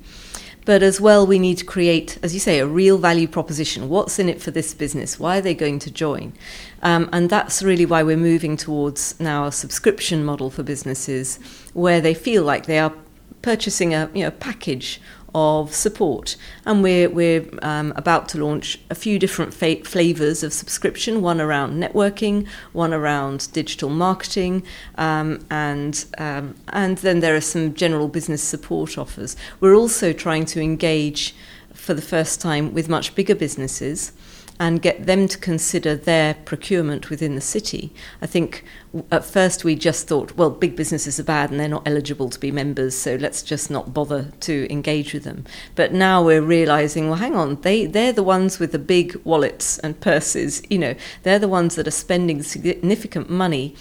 But 0.66 0.82
as 0.82 1.02
well, 1.02 1.28
we 1.28 1.40
need 1.40 1.58
to 1.58 1.66
create, 1.66 2.18
as 2.24 2.34
you 2.34 2.40
say, 2.40 2.60
a 2.60 2.66
real 2.66 2.98
value 2.98 3.28
proposition. 3.28 3.90
What's 3.90 4.18
in 4.18 4.30
it 4.30 4.42
for 4.42 4.52
this 4.52 4.74
business? 4.74 5.20
Why 5.20 5.40
are 5.40 5.42
they 5.42 5.54
going 5.54 5.80
to 5.80 5.92
join? 5.92 6.34
Um, 6.82 7.10
and 7.12 7.30
that's 7.30 7.62
really 7.62 7.86
why 7.86 8.02
we're 8.02 8.16
moving 8.16 8.56
towards 8.56 9.20
now 9.20 9.46
a 9.46 9.52
subscription 9.52 10.24
model 10.24 10.50
for 10.50 10.64
businesses 10.64 11.38
where 11.74 12.00
they 12.00 12.14
feel 12.14 12.44
like 12.44 12.66
they 12.66 12.80
are 12.80 12.94
purchasing 13.43 13.93
a 13.93 14.10
you 14.15 14.23
know, 14.23 14.32
package 14.32 14.99
of 15.36 15.73
support. 15.73 16.36
And 16.65 16.84
we're, 16.84 17.10
we're 17.10 17.47
um, 17.62 17.93
about 17.95 18.29
to 18.29 18.43
launch 18.43 18.79
a 18.89 18.95
few 18.95 19.17
different 19.17 19.53
fa- 19.53 19.84
flavours 19.84 20.43
of 20.43 20.53
subscription 20.53 21.21
one 21.21 21.41
around 21.41 21.82
networking, 21.82 22.47
one 22.71 22.93
around 22.93 23.51
digital 23.51 23.89
marketing, 23.89 24.63
um, 24.95 25.45
and, 25.49 26.06
um, 26.17 26.56
and 26.69 26.97
then 26.99 27.19
there 27.19 27.36
are 27.36 27.41
some 27.41 27.73
general 27.73 28.08
business 28.08 28.43
support 28.43 28.97
offers. 28.97 29.36
We're 29.60 29.75
also 29.75 30.13
trying 30.13 30.45
to 30.47 30.62
engage 30.62 31.36
for 31.73 31.93
the 31.93 32.01
first 32.01 32.39
time 32.39 32.73
with 32.73 32.88
much 32.88 33.15
bigger 33.15 33.36
businesses 33.36 34.12
and 34.60 34.82
get 34.82 35.06
them 35.06 35.28
to 35.28 35.38
consider 35.38 35.96
their 35.96 36.36
procurement 36.46 37.10
within 37.10 37.36
the 37.36 37.42
city. 37.42 37.92
I 38.22 38.28
think 38.28 38.63
at 39.12 39.26
first 39.26 39.63
we 39.63 39.76
just 39.76 40.08
thought, 40.08 40.36
well, 40.36 40.52
big 40.52 40.76
businesses 40.76 41.20
are 41.20 41.24
bad 41.24 41.50
and 41.50 41.60
they're 41.60 41.68
not 41.68 41.88
eligible 41.88 42.30
to 42.30 42.39
be 42.39 42.52
members, 42.52 42.96
so 42.96 43.16
let's 43.16 43.42
just 43.42 43.72
not 43.72 43.94
bother 43.94 44.32
to 44.42 44.68
engage 44.72 45.13
with 45.13 45.24
them. 45.24 45.46
But 45.76 45.94
now 45.94 46.24
we're 46.24 46.42
realizing, 46.42 47.08
well, 47.08 47.18
hang 47.18 47.36
on, 47.36 47.62
they, 47.62 47.86
they're 47.86 48.13
the 48.13 48.24
ones 48.24 48.60
with 48.60 48.72
the 48.72 48.80
big 48.80 49.20
wallets 49.24 49.80
and 49.80 50.00
purses, 50.00 50.62
you 50.70 50.78
know, 50.78 50.96
they're 51.24 51.39
the 51.39 51.48
ones 51.48 51.76
that 51.76 51.88
are 51.88 51.92
spending 51.92 52.44
significant 52.44 53.30
money. 53.30 53.76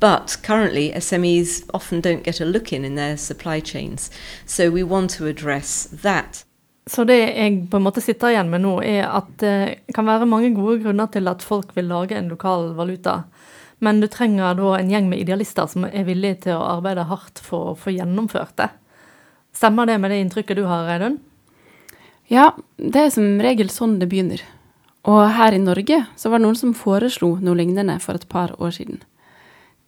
But 0.00 0.38
currently, 0.42 0.90
SMEs 0.90 1.68
often 1.72 2.00
don't 2.00 2.24
get 2.24 2.40
a 2.40 2.44
look 2.44 2.72
in 2.72 2.84
in 2.84 2.96
their 2.96 3.16
supply 3.16 3.60
chains. 3.60 4.10
So 4.44 4.68
we 4.68 4.82
want 4.82 5.10
to 5.10 5.28
address 5.28 5.84
that. 5.84 6.42
Så 6.86 7.02
det 7.04 7.18
jeg 7.18 7.64
på 7.70 7.80
en 7.80 7.84
måte 7.86 8.02
sitter 8.02 8.30
igjen 8.30 8.50
med 8.52 8.62
nå, 8.62 8.76
er 8.86 9.08
at 9.10 9.30
det 9.42 9.92
kan 9.94 10.06
være 10.06 10.28
mange 10.30 10.52
gode 10.54 10.78
grunner 10.84 11.10
til 11.10 11.26
at 11.26 11.42
folk 11.42 11.72
vil 11.74 11.88
lage 11.90 12.14
en 12.14 12.30
lokal 12.30 12.70
valuta. 12.78 13.24
Men 13.82 13.98
du 14.00 14.06
trenger 14.08 14.54
da 14.56 14.76
en 14.76 14.90
gjeng 14.92 15.08
med 15.10 15.20
idealister 15.20 15.66
som 15.68 15.84
er 15.88 16.06
villige 16.06 16.46
til 16.46 16.56
å 16.56 16.68
arbeide 16.76 17.08
hardt 17.10 17.42
for 17.42 17.72
å 17.72 17.78
få 17.78 17.92
gjennomført 17.96 18.54
det. 18.62 18.68
Stemmer 19.56 19.88
det 19.88 19.98
med 19.98 20.12
det 20.12 20.20
inntrykket 20.22 20.60
du 20.60 20.66
har, 20.68 20.86
Reidun? 20.86 21.18
Ja, 22.30 22.52
det 22.76 23.02
er 23.02 23.10
som 23.14 23.40
regel 23.42 23.70
sånn 23.70 23.98
det 24.00 24.08
begynner. 24.10 24.42
Og 25.06 25.20
her 25.36 25.54
i 25.54 25.62
Norge 25.62 26.00
så 26.18 26.30
var 26.30 26.40
det 26.40 26.46
noen 26.46 26.58
som 26.58 26.74
foreslo 26.74 27.36
noe 27.42 27.58
lignende 27.58 27.98
for 28.02 28.18
et 28.18 28.28
par 28.30 28.54
år 28.62 28.74
siden. 28.78 29.02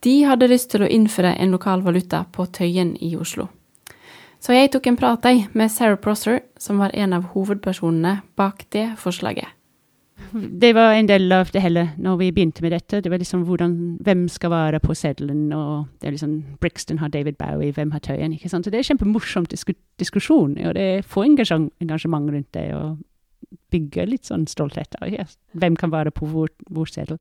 De 0.06 0.20
hadde 0.28 0.50
lyst 0.50 0.70
til 0.70 0.84
å 0.87 0.90
innføre 0.90 1.34
en 1.34 1.54
lokal 1.54 1.82
valuta 1.82 2.22
på 2.34 2.46
Tøyen 2.54 2.94
i 3.02 3.16
Oslo. 3.18 3.48
Så 4.40 4.55
jeg 4.55 4.70
tok 4.70 4.87
en 4.87 4.96
prat 4.96 5.24
med 5.53 5.70
Sarah 5.70 5.98
Prosser, 5.98 6.40
som 6.59 6.79
var 6.79 6.94
en 6.94 7.12
av 7.12 7.33
hovedpersonene 7.35 8.20
bak 8.37 8.66
det 8.70 8.92
forslaget. 8.98 9.48
Det 10.33 10.74
var 10.74 10.92
en 10.92 11.07
del 11.09 11.33
av 11.33 11.51
det 11.55 11.62
hele 11.62 11.85
når 11.96 12.16
vi 12.18 12.31
begynte 12.35 12.62
med 12.62 12.72
dette. 12.74 13.01
Det 13.01 13.11
var 13.11 13.18
liksom 13.18 13.44
hvordan, 13.46 13.98
Hvem 14.05 14.29
skal 14.29 14.51
være 14.51 14.81
på 14.81 14.94
seddelen? 14.94 15.53
og 15.53 15.87
det 16.01 16.07
er 16.07 16.11
liksom, 16.11 16.44
Brixton 16.61 16.98
har 16.98 17.09
David 17.09 17.38
Bowie, 17.38 17.72
hvem 17.72 17.90
har 17.90 17.98
Tøyen? 17.98 18.33
ikke 18.33 18.48
sant? 18.48 18.64
Så 18.64 18.70
Det 18.70 18.79
er 18.79 18.83
kjempemorsom 18.83 19.46
disku, 19.46 19.72
diskusjon, 19.98 20.59
og 20.59 20.74
det 20.74 21.05
får 21.05 21.24
engasjement 21.24 22.31
rundt 22.31 22.53
det. 22.55 22.74
og 22.74 22.98
bygger 23.72 24.09
litt 24.09 24.29
sånn 24.29 24.46
stolthet 24.48 24.96
av 25.01 25.12
yes, 25.12 25.37
hvem 25.53 25.77
kan 25.77 25.92
være 25.92 26.12
på 26.14 26.29
hvor, 26.29 26.53
hvor 26.70 26.88
seddel. 26.90 27.18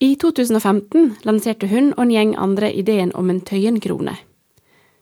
I 0.00 0.14
2015 0.16 1.26
lanserte 1.28 1.68
hun 1.68 1.92
og 1.92 2.06
en 2.06 2.14
gjeng 2.14 2.34
andre 2.40 2.70
ideen 2.72 3.12
om 3.14 3.30
en 3.30 3.40
Tøyen-krone. 3.44 4.16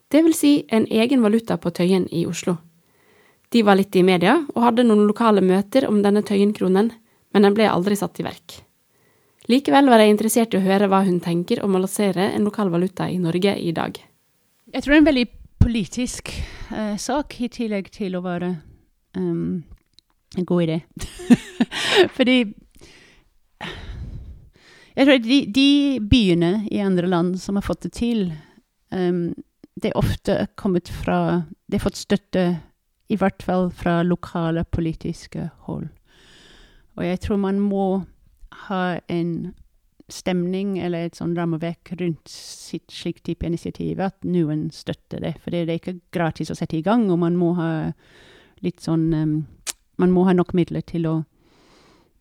Det 0.08 0.22
vil 0.24 0.34
si 0.34 0.52
en 0.68 0.86
egen 0.88 1.22
valuta 1.22 1.58
på 1.60 1.70
Tøyen 1.70 2.06
i 2.12 2.24
Oslo. 2.26 2.56
De 3.52 3.62
var 3.62 3.76
litt 3.76 3.96
i 3.96 4.04
media 4.04 4.38
og 4.54 4.62
hadde 4.64 4.86
noen 4.88 5.06
lokale 5.08 5.42
møter 5.44 5.84
om 5.88 6.00
denne 6.04 6.22
Tøyen-kronen, 6.24 6.90
men 7.32 7.44
den 7.44 7.56
ble 7.56 7.68
aldri 7.68 7.96
satt 7.96 8.20
i 8.20 8.24
verk. 8.24 8.62
Likevel 9.48 9.88
var 9.88 10.02
jeg 10.02 10.12
interessert 10.12 10.52
i 10.52 10.60
å 10.60 10.64
høre 10.64 10.88
hva 10.92 11.02
hun 11.06 11.20
tenker 11.24 11.62
om 11.64 11.76
å 11.76 11.80
lansere 11.80 12.30
en 12.34 12.44
lokal 12.44 12.72
valuta 12.72 13.08
i 13.08 13.20
Norge 13.20 13.54
i 13.56 13.72
dag. 13.76 13.96
Jeg 14.68 14.84
tror 14.84 14.92
det 14.92 14.96
er 14.98 15.02
en 15.02 15.08
veldig 15.08 15.26
politisk 15.58 16.32
uh, 16.72 16.96
sak, 17.00 17.38
i 17.40 17.48
tillegg 17.52 17.88
til 17.92 18.16
å 18.16 18.24
være 18.24 18.50
um, 19.16 19.62
en 20.36 20.48
god 20.48 20.64
idé. 20.66 20.78
Fordi 22.16 22.38
jeg 24.98 25.06
tror 25.06 25.20
de, 25.24 25.40
de, 25.54 25.68
byene 26.10 26.52
i 26.72 26.80
andre 26.84 27.08
land 27.08 27.36
som 27.40 27.56
har 27.56 27.64
fått 27.64 27.86
det 27.86 27.92
til, 27.96 28.26
um, 28.92 29.30
det 29.82 29.92
er 29.92 30.00
ofte 30.00 30.46
kommet 30.56 30.88
fra 30.88 31.44
Det 31.66 31.78
har 31.78 31.86
fått 31.90 32.00
støtte 32.00 32.44
i 33.08 33.16
hvert 33.16 33.42
fall 33.42 33.70
fra 33.72 34.02
lokale 34.02 34.64
politiske 34.64 35.48
hold. 35.68 35.88
Og 36.98 37.04
jeg 37.04 37.20
tror 37.24 37.40
man 37.40 37.60
må 37.60 38.04
ha 38.68 38.98
en 39.08 39.54
stemning 40.08 40.78
eller 40.80 41.06
et 41.06 41.18
sånn 41.18 41.34
rammeverk 41.36 41.92
rundt 42.00 42.28
sitt 42.32 42.90
slik 42.92 43.20
type 43.24 43.46
initiativ, 43.46 44.00
at 44.00 44.16
noen 44.24 44.68
støtter 44.72 45.22
det. 45.24 45.34
For 45.42 45.52
det 45.52 45.66
er 45.66 45.76
ikke 45.76 45.98
gratis 46.14 46.52
å 46.52 46.56
sette 46.56 46.78
i 46.78 46.84
gang, 46.84 47.06
og 47.12 47.20
man 47.22 47.36
må 47.36 47.52
ha 47.60 47.70
litt 48.64 48.82
sånn 48.84 49.12
um, 49.14 49.38
Man 49.98 50.12
må 50.14 50.22
ha 50.28 50.32
nok 50.32 50.52
midler 50.54 50.84
til 50.86 51.08
å 51.10 51.12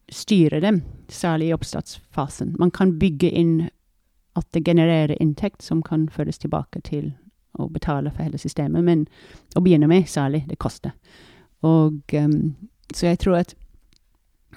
styre 0.09 0.57
dem, 0.63 0.79
særlig 1.13 1.51
i 1.51 1.53
oppstartsfasen. 1.53 2.55
Man 2.57 2.71
kan 2.73 2.95
bygge 2.97 3.29
inn 3.29 3.67
at 4.33 4.47
det 4.49 4.63
genererer 4.65 5.13
inntekt 5.21 5.61
som 5.61 5.83
kan 5.85 6.07
føres 6.09 6.41
tilbake 6.41 6.81
til 6.81 7.11
å 7.57 7.69
betale 7.73 8.11
for 8.11 8.23
hele 8.23 8.37
systemet. 8.37 8.83
Men 8.83 9.05
å 9.55 9.61
begynne 9.61 9.87
med, 9.87 10.07
særlig, 10.07 10.45
det 10.49 10.59
koster. 10.59 10.91
Og 11.65 12.01
um, 12.13 12.55
Så 12.93 13.07
jeg 13.07 13.19
tror 13.19 13.35
at 13.41 13.55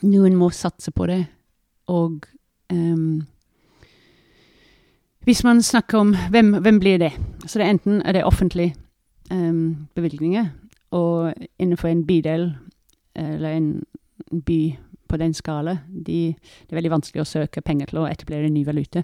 noen 0.02 0.36
må 0.36 0.50
satse 0.50 0.90
på 0.90 1.06
det. 1.06 1.24
Og 1.88 2.26
um, 2.72 3.26
hvis 5.24 5.44
man 5.44 5.62
snakker 5.62 5.98
om 5.98 6.14
hvem, 6.30 6.54
hvem 6.62 6.80
blir 6.80 6.98
det? 6.98 7.12
Så 7.46 7.58
det 7.58 7.66
er 7.66 7.70
enten 7.70 8.02
er 8.02 8.12
det 8.12 8.24
offentlige 8.24 8.74
um, 9.30 9.88
bevilgninger, 9.94 10.46
og 10.90 11.34
innenfor 11.58 11.88
en 11.88 12.06
bydel 12.06 12.54
eller 13.14 13.50
en 13.50 13.82
by 14.46 14.78
på 15.10 15.18
den 15.20 15.34
skala. 15.34 15.76
De, 15.88 16.20
det 16.36 16.72
er 16.74 16.78
veldig 16.78 16.92
vanskelig 16.94 17.24
å 17.24 17.28
søke 17.28 17.62
penger 17.66 17.90
til 17.90 18.02
å 18.02 18.06
etablere 18.08 18.46
en 18.48 18.54
ny 18.54 18.62
valuta. 18.68 19.02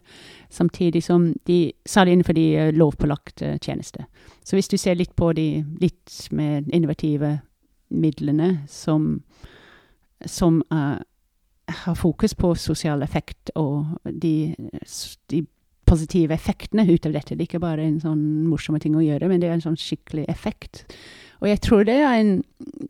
Samtidig 0.51 1.03
som 1.05 1.33
de 1.49 1.59
Særlig 1.87 2.17
innenfor 2.17 2.37
de 2.37 2.47
uh, 2.59 2.71
lovpålagte 2.75 3.57
tjenester. 3.63 4.07
Så 4.45 4.57
hvis 4.57 4.69
du 4.69 4.77
ser 4.79 4.99
litt 4.99 5.15
på 5.17 5.31
de 5.37 5.65
litt 5.81 6.17
mer 6.35 6.65
innovative 6.75 7.39
midlene 7.89 8.67
som, 8.69 9.21
som 10.27 10.59
uh, 10.75 10.99
har 11.67 11.99
fokus 11.99 12.35
på 12.35 12.55
sosial 12.59 13.03
effekt 13.07 13.51
og 13.55 13.87
de, 14.05 14.55
de 15.31 15.45
positive 15.87 16.35
effektene 16.35 16.87
ut 16.91 17.07
av 17.07 17.15
dette. 17.15 17.35
Det 17.35 17.45
er 17.45 17.49
ikke 17.49 17.63
bare 17.63 17.85
en 17.87 18.01
sånn 18.03 18.25
morsomme 18.51 18.81
ting 18.83 18.97
å 18.99 19.05
gjøre, 19.05 19.31
men 19.31 19.41
det 19.43 19.51
er 19.51 19.57
en 19.57 19.65
sånn 19.69 19.79
skikkelig 19.79 20.27
effekt. 20.33 20.85
Og 21.41 21.51
jeg 21.51 21.63
tror 21.65 21.87
det 21.87 21.99
er 22.01 22.19
en 22.19 22.35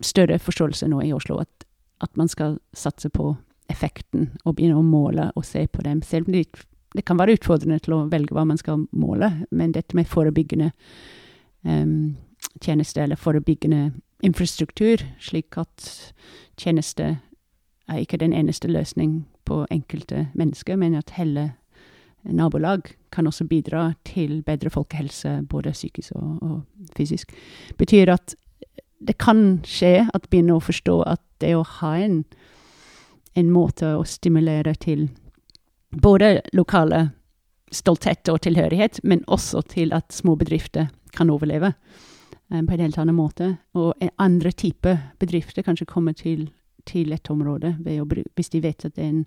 større 0.05 0.39
forståelse 0.41 0.89
nå 0.91 1.03
i 1.05 1.13
Oslo, 1.17 1.41
at 1.45 1.66
at 2.05 2.17
man 2.17 2.29
skal 2.29 2.59
satse 2.77 3.11
på 3.11 3.35
effekten 3.73 4.31
og 4.45 4.57
begynne 4.57 4.79
å 4.79 4.87
måle 4.87 5.31
og 5.35 5.45
se 5.47 5.67
på 5.67 5.83
dem. 5.83 6.03
Selv 6.03 6.29
om 6.29 6.37
det, 6.37 6.47
det 6.95 7.05
kan 7.05 7.19
være 7.19 7.37
utfordrende 7.39 7.81
til 7.83 7.97
å 7.97 8.07
velge 8.13 8.37
hva 8.37 8.47
man 8.49 8.61
skal 8.61 8.87
måle, 8.93 9.33
men 9.51 9.75
dette 9.75 9.97
med 9.97 10.09
forebyggende 10.09 10.71
um, 11.67 12.17
tjenester 12.63 13.05
eller 13.05 13.21
forebyggende 13.21 13.91
infrastruktur, 14.25 15.03
slik 15.21 15.59
at 15.61 15.91
tjeneste 16.57 17.17
er 17.87 18.03
ikke 18.03 18.21
den 18.21 18.33
eneste 18.35 18.69
løsning 18.71 19.25
på 19.47 19.65
enkelte 19.71 20.29
mennesker, 20.35 20.77
men 20.77 20.97
at 20.99 21.15
hele 21.19 21.53
nabolag 22.27 22.89
kan 23.15 23.27
også 23.27 23.47
bidra 23.47 23.93
til 24.05 24.41
bedre 24.43 24.71
folkehelse, 24.71 25.43
både 25.49 25.73
psykisk 25.73 26.17
og, 26.17 26.43
og 26.43 26.89
fysisk, 26.97 27.33
betyr 27.79 28.11
at 28.17 28.35
det 28.99 29.19
kan 29.21 29.61
skje 29.67 30.07
at 30.15 30.29
begynner 30.31 30.59
å 30.59 30.65
forstå 30.65 31.01
at 31.07 31.23
det 31.43 31.53
å 31.57 31.65
ha 31.81 31.93
en, 32.01 32.23
en 33.37 33.53
måte 33.53 33.93
å 33.97 34.05
stimulere 34.09 34.75
til 34.81 35.09
både 35.91 36.41
lokale 36.57 37.11
stolthet 37.73 38.29
og 38.33 38.43
tilhørighet, 38.47 39.01
men 39.05 39.25
også 39.27 39.63
til 39.71 39.93
at 39.97 40.13
små 40.15 40.37
bedrifter 40.39 40.89
kan 41.17 41.31
overleve 41.31 41.73
um, 42.53 42.67
på 42.67 42.75
en 42.75 42.85
helt 42.85 42.99
annen 42.99 43.17
måte. 43.17 43.57
Og 43.75 43.95
andre 44.23 44.53
typer 44.53 44.99
bedrifter 45.21 45.67
kanskje 45.67 45.89
kommer 45.91 46.17
til, 46.17 46.49
til 46.87 47.13
et 47.13 47.31
område 47.31 47.77
hvis 47.83 48.53
de 48.53 48.63
vet 48.63 48.85
at 48.87 48.95
det 48.97 49.05
er 49.05 49.13
en, 49.15 49.25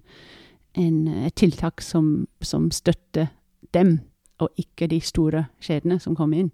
en, 0.78 1.26
et 1.26 1.36
tiltak 1.36 1.82
som, 1.82 2.28
som, 2.42 2.70
støtter 2.72 3.30
dem, 3.74 4.00
og 4.40 4.50
ikke 4.58 4.88
de 4.88 5.02
store 5.04 5.50
kjedene 5.62 6.00
som 6.00 6.16
kommer 6.16 6.46
inn. 6.46 6.52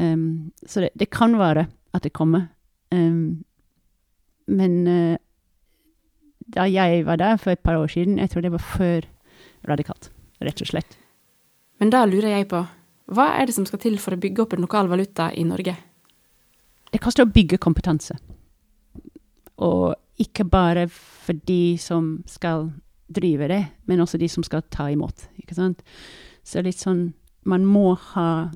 Um, 0.00 0.52
så 0.66 0.86
det, 0.86 0.94
det, 0.98 1.10
kan 1.12 1.36
være 1.38 1.66
at 1.92 2.04
det 2.04 2.12
kommer. 2.16 2.48
Um, 2.92 3.44
men 4.46 4.76
uh, 4.88 5.16
da 6.52 6.66
jeg 6.68 7.06
var 7.06 7.20
der 7.20 7.38
for 7.40 7.54
et 7.54 7.62
par 7.62 7.78
år 7.80 7.92
siden, 7.92 8.18
jeg 8.18 8.30
tror 8.30 8.44
det 8.44 8.52
var 8.52 8.64
før 8.64 9.08
radikalt, 9.68 10.10
rett 10.42 10.60
og 10.60 10.72
slett. 10.72 10.98
Men 11.80 11.90
da 11.90 12.04
lurer 12.06 12.36
jeg 12.36 12.48
på, 12.50 12.60
hva 13.12 13.32
er 13.38 13.48
det 13.48 13.56
som 13.56 13.66
skal 13.66 13.80
til 13.82 13.98
for 14.00 14.14
å 14.14 14.20
bygge 14.20 14.44
opp 14.44 14.54
en 14.54 14.64
lokal 14.64 14.90
valuta 14.90 15.30
i 15.34 15.44
Norge? 15.46 15.74
Det 16.92 17.00
koster 17.00 17.24
å 17.24 17.32
bygge 17.32 17.60
kompetanse. 17.62 18.16
Og 19.64 19.94
ikke 20.20 20.44
bare 20.44 20.86
for 20.92 21.38
de 21.48 21.78
som 21.80 22.18
skal 22.28 22.70
drive 23.12 23.48
det, 23.50 23.62
men 23.88 24.00
også 24.00 24.20
de 24.20 24.28
som 24.30 24.44
skal 24.46 24.64
ta 24.70 24.88
imot. 24.92 25.26
Ikke 25.40 25.56
sant? 25.56 25.82
Så 26.44 26.62
litt 26.62 26.80
sånn 26.80 27.12
Man 27.42 27.64
må 27.66 27.96
ha 28.12 28.52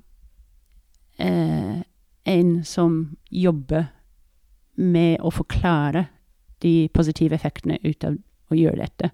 eh, 1.19 1.81
en 2.27 2.65
som 2.65 3.17
jobber 3.31 3.87
med 4.75 5.21
å 5.23 5.31
forklare 5.31 6.07
de 6.65 6.89
positive 6.93 7.37
effektene 7.37 7.79
ut 7.85 8.05
av 8.05 8.19
å 8.51 8.59
gjøre 8.59 8.83
dette. 8.83 9.11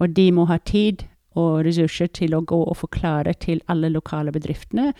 Og 0.00 0.14
de 0.16 0.28
må 0.32 0.46
ha 0.48 0.58
tid 0.58 1.04
og 1.38 1.62
ressurser 1.66 2.10
til 2.14 2.34
å 2.34 2.42
gå 2.42 2.58
og 2.64 2.76
forklare 2.80 3.34
til 3.38 3.60
alle 3.70 3.90
lokale 3.92 4.32
bedriftene 4.34 4.92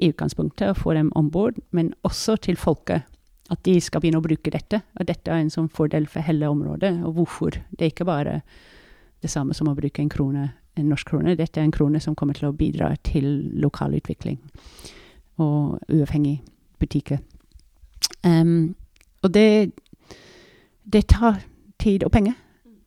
i 0.00 0.08
utgangspunktet, 0.10 0.70
og 0.70 0.80
få 0.80 0.94
dem 0.96 1.10
om 1.18 1.28
bord, 1.30 1.58
men 1.70 1.92
også 2.06 2.38
til 2.46 2.58
folket. 2.58 3.04
At 3.50 3.64
de 3.66 3.74
skal 3.82 4.00
begynne 4.00 4.20
å 4.20 4.24
bruke 4.24 4.52
dette, 4.54 4.80
og 4.96 5.08
dette 5.08 5.30
er 5.30 5.42
en 5.42 5.50
sånn 5.50 5.68
fordel 5.68 6.06
for 6.08 6.22
hele 6.22 6.48
området. 6.48 6.92
Og 7.04 7.18
hvorfor. 7.18 7.58
Det 7.70 7.84
er 7.84 7.92
ikke 7.92 8.06
bare 8.06 8.40
det 9.20 9.30
samme 9.30 9.56
som 9.58 9.68
å 9.68 9.74
bruke 9.76 10.00
en 10.00 10.12
krone, 10.12 10.46
en 10.78 10.88
norsk 10.88 11.10
krone. 11.10 11.34
Dette 11.36 11.60
er 11.60 11.66
en 11.66 11.74
krone 11.74 12.00
som 12.00 12.14
kommer 12.16 12.38
til 12.38 12.48
å 12.48 12.54
bidra 12.56 12.92
til 13.04 13.26
lokal 13.60 13.98
utvikling 13.98 14.38
og 15.40 15.80
uavhengig 15.88 16.38
butikker. 16.80 17.20
Um, 18.24 18.74
og 19.22 19.34
det, 19.34 19.72
det 20.92 21.06
tar 21.12 21.40
tid 21.80 22.04
og 22.04 22.12
penger. 22.12 22.34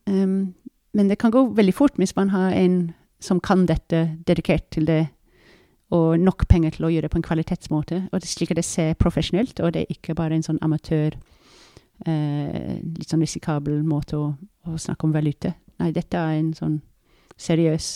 Um, 0.06 0.54
men 0.94 1.10
det 1.10 1.18
kan 1.18 1.32
gå 1.34 1.46
veldig 1.56 1.74
fort 1.74 1.98
hvis 1.98 2.16
man 2.16 2.30
har 2.30 2.52
en 2.54 2.94
som 3.24 3.40
kan 3.40 3.66
dette, 3.66 4.18
dedikert 4.26 4.68
til 4.70 4.86
det, 4.86 5.06
og 5.94 6.20
nok 6.20 6.46
penger 6.48 6.74
til 6.74 6.86
å 6.86 6.90
gjøre 6.92 7.06
det 7.06 7.12
på 7.12 7.20
en 7.20 7.24
kvalitetsmåte. 7.24 8.00
Og 8.12 8.20
det 8.20 8.28
slik 8.28 8.52
at 8.52 8.58
det 8.60 8.66
ser 8.68 8.98
profesjonelt, 9.00 9.60
og 9.60 9.72
det 9.72 9.84
er 9.84 9.94
ikke 9.94 10.16
bare 10.18 10.36
en 10.36 10.44
sånn 10.44 10.60
amatør, 10.64 11.16
uh, 12.08 12.74
litt 12.82 13.08
sånn 13.08 13.24
risikabel 13.24 13.82
måte 13.86 14.18
å, 14.18 14.26
å, 14.68 14.76
snakke 14.76 15.08
om 15.08 15.14
valuta. 15.14 15.54
Nei, 15.80 15.92
dette 15.94 16.20
er 16.20 16.38
en 16.38 16.52
sånn 16.56 16.80
seriøs 17.40 17.86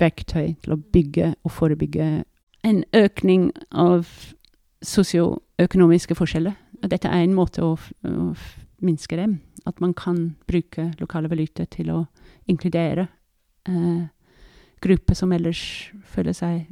verktøy 0.00 0.56
til 0.64 0.74
å 0.74 0.80
bygge 0.92 1.34
og 1.44 1.52
forebygge 1.54 2.08
en 2.64 2.80
økning 2.96 3.50
av 3.70 4.08
sosioøkonomiske 4.84 6.16
forskjeller. 6.18 6.54
Og 6.82 6.90
dette 6.92 7.08
er 7.08 7.24
en 7.24 7.36
måte 7.36 7.64
å, 7.64 7.74
å 7.76 8.34
minske 8.84 9.16
dem. 9.16 9.38
At 9.66 9.80
man 9.80 9.94
kan 9.96 10.34
bruke 10.48 10.90
lokale 11.00 11.30
valuter 11.32 11.68
til 11.72 11.90
å 11.92 12.00
inkludere 12.50 13.08
eh, 13.68 14.04
grupper 14.84 15.16
som 15.16 15.32
ellers 15.32 15.62
føler 16.04 16.36
seg 16.36 16.66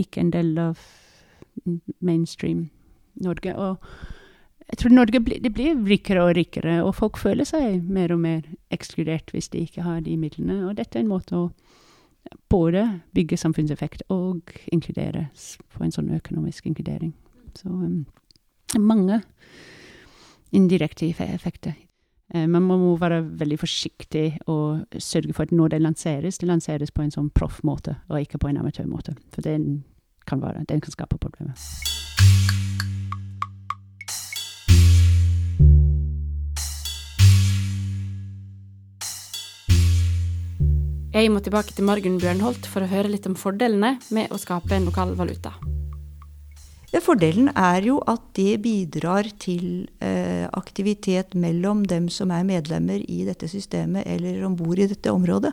ikke 0.00 0.22
en 0.22 0.32
del 0.32 0.54
av 0.58 0.80
mainstream 2.00 2.70
Norge. 3.20 3.52
Og 3.52 3.76
jeg 4.70 4.78
tror 4.80 4.94
Norge 4.94 5.20
blir, 5.20 5.40
det 5.42 5.52
blir 5.52 5.76
rikere 5.84 6.24
og 6.24 6.36
rikere, 6.38 6.78
og 6.84 6.94
folk 6.96 7.18
føler 7.20 7.44
seg 7.48 7.82
mer 7.84 8.14
og 8.14 8.22
mer 8.22 8.46
ekskludert 8.72 9.32
hvis 9.34 9.50
de 9.52 9.66
ikke 9.66 9.84
har 9.84 10.00
de 10.06 10.16
midlene. 10.16 10.62
Og 10.68 10.78
dette 10.78 10.98
er 10.98 11.04
en 11.04 11.12
måte 11.12 11.36
å 11.36 11.50
både 12.52 12.84
bygge 13.16 13.38
samfunnseffekt 13.40 14.06
og 14.12 14.52
inkludere 14.72 15.28
på 15.74 15.84
en 15.84 15.92
sånn 15.94 16.12
økonomisk 16.16 16.68
inkludering. 16.70 17.12
Så 17.58 17.68
um, 17.68 18.06
mange 18.78 19.22
indirekte 20.52 21.08
effekter. 21.10 21.74
Uh, 22.34 22.46
man 22.46 22.62
må 22.62 22.96
være 22.96 23.22
veldig 23.40 23.58
forsiktig 23.58 24.38
og 24.46 24.86
sørge 24.98 25.32
for 25.32 25.42
at 25.48 25.52
når 25.52 25.74
det 25.74 25.82
lanseres, 25.82 26.38
det 26.38 26.48
lanseres 26.48 26.90
på 26.90 27.02
en 27.02 27.14
sånn 27.14 27.30
proffmåte, 27.30 27.96
og 28.08 28.20
ikke 28.20 28.38
på 28.38 28.50
en 28.50 28.60
amatørmåte. 28.62 29.16
For 29.34 29.42
den 29.42 29.84
kan, 30.26 30.42
være, 30.42 30.64
den 30.68 30.80
kan 30.80 30.94
skape 30.94 31.18
problemer. 31.18 31.56
Jeg 41.10 41.26
må 41.34 41.40
tilbake 41.42 41.74
til 41.74 41.82
Margunn 41.88 42.20
Bjørnholt 42.22 42.68
for 42.70 42.86
å 42.86 42.90
høre 42.92 43.10
litt 43.10 43.26
om 43.26 43.34
fordelene 43.34 43.96
med 44.14 44.30
å 44.30 44.38
skape 44.38 44.76
en 44.76 44.86
lokal 44.86 45.16
valuta. 45.18 45.56
Fordelen 46.98 47.52
er 47.54 47.84
jo 47.86 48.00
at 48.10 48.18
det 48.34 48.58
bidrar 48.64 49.28
til 49.38 49.86
eh, 50.02 50.48
aktivitet 50.58 51.36
mellom 51.38 51.84
dem 51.86 52.08
som 52.10 52.32
er 52.34 52.42
medlemmer 52.42 52.98
i 53.06 53.22
dette 53.28 53.46
systemet 53.48 54.02
eller 54.10 54.42
om 54.48 54.56
bord 54.58 54.78
i 54.82 54.88
dette 54.90 55.12
området. 55.14 55.52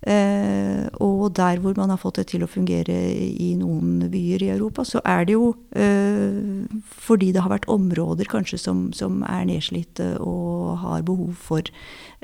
Eh, 0.00 0.88
og 1.04 1.36
der 1.36 1.60
hvor 1.60 1.76
man 1.76 1.92
har 1.92 2.00
fått 2.00 2.16
det 2.22 2.32
til 2.32 2.40
å 2.40 2.48
fungere 2.48 2.96
i 3.12 3.52
noen 3.60 4.08
byer 4.08 4.40
i 4.46 4.48
Europa, 4.54 4.80
så 4.88 5.04
er 5.04 5.28
det 5.28 5.36
jo 5.36 5.52
eh, 5.76 6.64
fordi 6.88 7.36
det 7.36 7.44
har 7.44 7.52
vært 7.52 7.68
områder 7.68 8.24
kanskje 8.32 8.56
som, 8.64 8.88
som 8.96 9.20
er 9.28 9.44
nedslitte 9.52 10.16
og 10.24 10.80
har 10.80 11.04
behov 11.04 11.36
for 11.36 11.60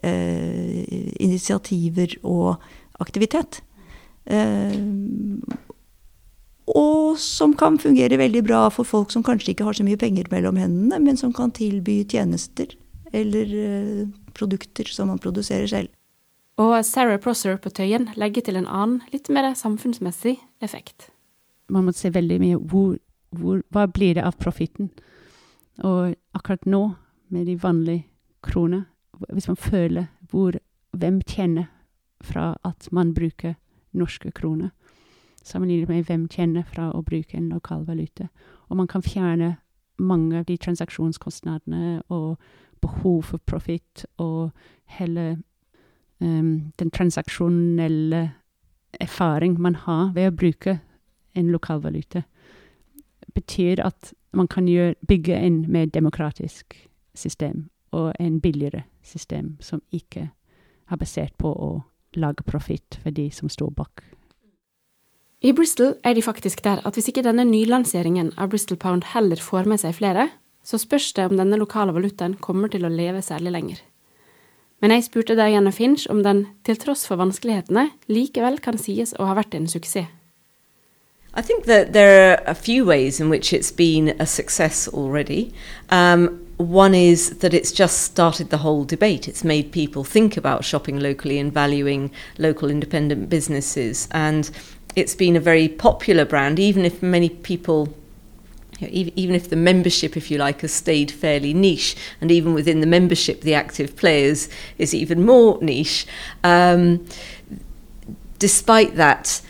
initiativer 0.06 2.20
og 2.22 2.62
aktivitet. 3.00 3.62
Eh, 4.26 4.74
og 6.66 7.18
som 7.22 7.54
kan 7.54 7.78
fungere 7.78 8.18
veldig 8.18 8.42
bra 8.46 8.64
for 8.74 8.88
folk 8.88 9.12
som 9.14 9.22
kanskje 9.26 9.52
ikke 9.52 9.66
har 9.68 9.76
så 9.78 9.86
mye 9.86 10.00
penger 10.00 10.26
mellom 10.32 10.58
hendene, 10.58 10.98
men 11.02 11.16
som 11.16 11.32
kan 11.32 11.52
tilby 11.54 12.00
tjenester 12.10 12.74
eller 13.14 13.52
eh, 13.54 14.08
produkter 14.34 14.90
som 14.90 15.08
man 15.08 15.22
produserer 15.22 15.66
selv. 15.70 15.92
Og 16.58 16.74
Sarah 16.84 17.20
Prosser 17.20 17.58
på 17.60 17.70
Tøyen 17.70 18.08
legger 18.16 18.42
til 18.42 18.56
en 18.56 18.66
annen, 18.66 19.02
litt 19.12 19.28
mer 19.28 19.52
samfunnsmessig 19.54 20.38
effekt. 20.64 21.10
Man 21.68 21.84
må 21.86 21.92
se 21.92 22.10
veldig 22.10 22.38
mye 22.40 22.58
hvor, 22.58 22.96
hvor, 23.36 23.60
hva 23.70 23.86
blir 23.86 24.16
det 24.16 24.24
av 24.24 24.38
profitten. 24.40 24.90
Og 25.84 26.16
akkurat 26.34 26.64
nå, 26.66 26.96
med 27.28 27.48
de 27.50 27.56
vanlige 27.58 28.06
kronene, 28.46 28.86
hvis 29.34 29.48
man 29.50 29.58
føler 29.58 30.06
hvor, 30.30 30.56
hvem 30.96 31.20
tjener 31.26 31.66
fra 32.24 32.54
at 32.64 32.88
man 32.94 33.12
bruker 33.16 33.56
norske 33.96 34.30
kroner, 34.32 34.70
sammenlignet 35.46 35.88
med 35.88 36.08
hvem 36.08 36.26
tjener 36.28 36.66
fra 36.66 36.90
å 36.90 37.04
bruke 37.06 37.38
en 37.38 37.52
lokal 37.54 37.86
valuta. 37.86 38.28
Og 38.68 38.76
man 38.76 38.88
kan 38.90 39.02
fjerne 39.02 39.56
mange 39.98 40.38
av 40.38 40.44
de 40.48 40.56
transaksjonskostnadene 40.56 42.02
og 42.08 42.36
behov 42.82 43.22
for 43.30 43.40
profitt 43.46 44.04
og 44.18 44.50
hele 44.98 45.38
um, 46.20 46.72
den 46.78 46.90
transaksjonelle 46.90 48.32
erfaring 49.00 49.60
man 49.60 49.74
har 49.74 50.12
ved 50.14 50.30
å 50.30 50.36
bruke 50.36 50.78
en 51.36 51.52
lokal 51.52 51.82
valuta, 51.84 52.22
betyr 53.34 53.82
at 53.84 54.12
man 54.32 54.48
kan 54.48 54.68
gjøre, 54.68 54.94
bygge 55.08 55.36
en 55.36 55.64
mer 55.72 55.86
demokratisk 55.86 56.88
system 57.14 57.68
og 57.92 58.12
en 58.20 58.40
billigere 58.40 58.82
system 59.02 59.56
som 59.60 59.82
ikke 59.92 60.30
er 60.90 60.96
basert 60.96 61.36
på 61.38 61.52
å 61.52 61.70
lage 62.16 62.44
profitt 62.46 62.98
for 63.02 63.10
de 63.10 63.30
som 63.30 63.48
står 63.48 63.70
bak. 63.70 64.04
I 65.46 65.52
Bristol 65.54 65.92
er 66.02 66.16
de 66.16 66.22
faktisk 66.24 66.64
der 66.64 66.80
at 66.82 66.96
hvis 66.98 67.06
ikke 67.12 67.22
denne 67.22 67.44
nylanseringen 67.46 68.32
av 68.34 68.50
Bristol 68.50 68.78
Pound 68.82 69.04
heller 69.12 69.38
får 69.38 69.68
med 69.70 69.78
seg 69.78 69.94
flere, 69.94 70.24
så 70.66 70.80
spørs 70.82 71.12
det 71.14 71.28
om 71.28 71.36
denne 71.38 71.58
lokale 71.60 71.94
valutaen 71.94 72.34
kommer 72.42 72.72
til 72.72 72.82
å 72.82 72.90
leve 72.90 73.22
særlig 73.22 73.52
lenger. 73.54 73.82
Men 74.82 74.96
jeg 74.96 75.06
spurte 75.06 75.36
Diana 75.38 75.70
Finch 75.70 76.08
om 76.10 76.24
den, 76.26 76.48
til 76.66 76.80
tross 76.82 77.06
for 77.06 77.20
vanskelighetene, 77.22 77.92
likevel 78.10 78.58
kan 78.64 78.80
sies 78.80 79.14
å 79.20 79.28
ha 79.30 79.36
vært 79.38 79.54
en 79.54 79.70
suksess. 79.70 80.10
I 81.38 81.42
think 81.42 81.66
that 81.66 81.92
there 81.92 82.30
are 82.30 82.42
a 82.46 82.54
few 82.54 82.86
ways 82.86 83.20
in 83.20 83.28
which 83.28 83.52
it's 83.52 83.70
been 83.70 84.14
a 84.18 84.24
success 84.24 84.88
already. 84.88 85.52
Um, 85.90 86.40
one 86.56 86.94
is 86.94 87.38
that 87.40 87.52
it's 87.52 87.72
just 87.72 88.00
started 88.00 88.48
the 88.48 88.56
whole 88.56 88.84
debate. 88.84 89.28
It's 89.28 89.44
made 89.44 89.70
people 89.70 90.02
think 90.02 90.38
about 90.38 90.64
shopping 90.64 90.98
locally 90.98 91.38
and 91.38 91.52
valuing 91.52 92.10
local 92.38 92.70
independent 92.70 93.28
businesses. 93.28 94.08
And 94.12 94.50
it's 94.96 95.14
been 95.14 95.36
a 95.36 95.40
very 95.40 95.68
popular 95.68 96.24
brand, 96.24 96.58
even 96.58 96.84
if 96.84 97.02
many 97.02 97.28
people 97.28 97.94
even, 98.80 99.34
if 99.34 99.48
the 99.48 99.56
membership, 99.56 100.16
if 100.18 100.30
you 100.30 100.36
like, 100.36 100.60
has 100.60 100.72
stayed 100.72 101.10
fairly 101.10 101.54
niche, 101.54 101.96
and 102.20 102.30
even 102.30 102.52
within 102.52 102.80
the 102.80 102.86
membership, 102.86 103.40
the 103.40 103.54
active 103.54 103.96
players 103.96 104.50
is 104.76 104.94
even 104.94 105.24
more 105.24 105.58
niche. 105.62 106.06
Um, 106.44 107.06
despite 108.38 108.96
that, 108.96 109.40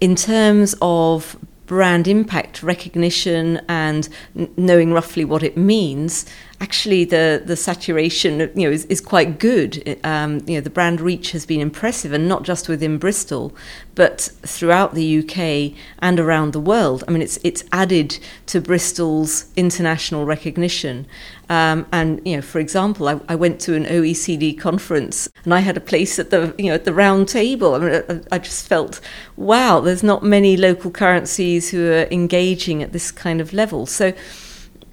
in 0.00 0.14
terms 0.14 0.74
of 0.82 1.38
brand 1.66 2.08
impact 2.08 2.62
recognition 2.62 3.60
and 3.68 4.08
knowing 4.56 4.92
roughly 4.92 5.24
what 5.24 5.42
it 5.42 5.56
means, 5.56 6.26
actually 6.60 7.04
the 7.04 7.42
the 7.44 7.56
saturation 7.56 8.40
you 8.54 8.66
know 8.66 8.70
is, 8.70 8.84
is 8.86 9.00
quite 9.00 9.38
good. 9.38 9.98
Um, 10.04 10.40
you 10.46 10.54
know 10.56 10.60
the 10.60 10.70
brand 10.70 11.00
reach 11.00 11.32
has 11.32 11.46
been 11.46 11.60
impressive, 11.60 12.12
and 12.12 12.28
not 12.28 12.42
just 12.42 12.68
within 12.68 12.98
Bristol, 12.98 13.54
but 13.94 14.20
throughout 14.42 14.94
the 14.94 15.18
UK 15.18 15.78
and 16.00 16.18
around 16.20 16.52
the 16.52 16.60
world. 16.60 17.04
I 17.06 17.10
mean, 17.10 17.22
it's 17.22 17.38
it's 17.44 17.64
added 17.72 18.18
to 18.46 18.60
Bristol's 18.60 19.46
international 19.56 20.24
recognition. 20.24 21.06
Um, 21.50 21.86
and 21.92 22.20
you 22.26 22.36
know, 22.36 22.42
for 22.42 22.58
example, 22.58 23.08
I, 23.08 23.18
I, 23.26 23.34
went 23.34 23.58
to 23.62 23.74
an 23.74 23.86
OECD 23.86 24.58
conference 24.58 25.30
and 25.44 25.54
I 25.54 25.60
had 25.60 25.78
a 25.78 25.80
place 25.80 26.18
at 26.18 26.28
the 26.28 26.54
you 26.58 26.66
know 26.66 26.74
at 26.74 26.84
the 26.84 26.92
round 26.92 27.28
table. 27.28 27.74
I 27.74 27.78
mean, 27.78 28.02
I, 28.08 28.36
I 28.36 28.38
just 28.38 28.68
felt, 28.68 29.00
wow, 29.36 29.80
there's 29.80 30.02
not 30.02 30.22
many 30.22 30.58
local 30.58 30.90
currencies 30.90 31.70
who 31.70 31.90
are 31.90 32.06
engaging 32.10 32.82
at 32.82 32.92
this 32.92 33.10
kind 33.10 33.40
of 33.40 33.54
level. 33.54 33.86
So 33.86 34.12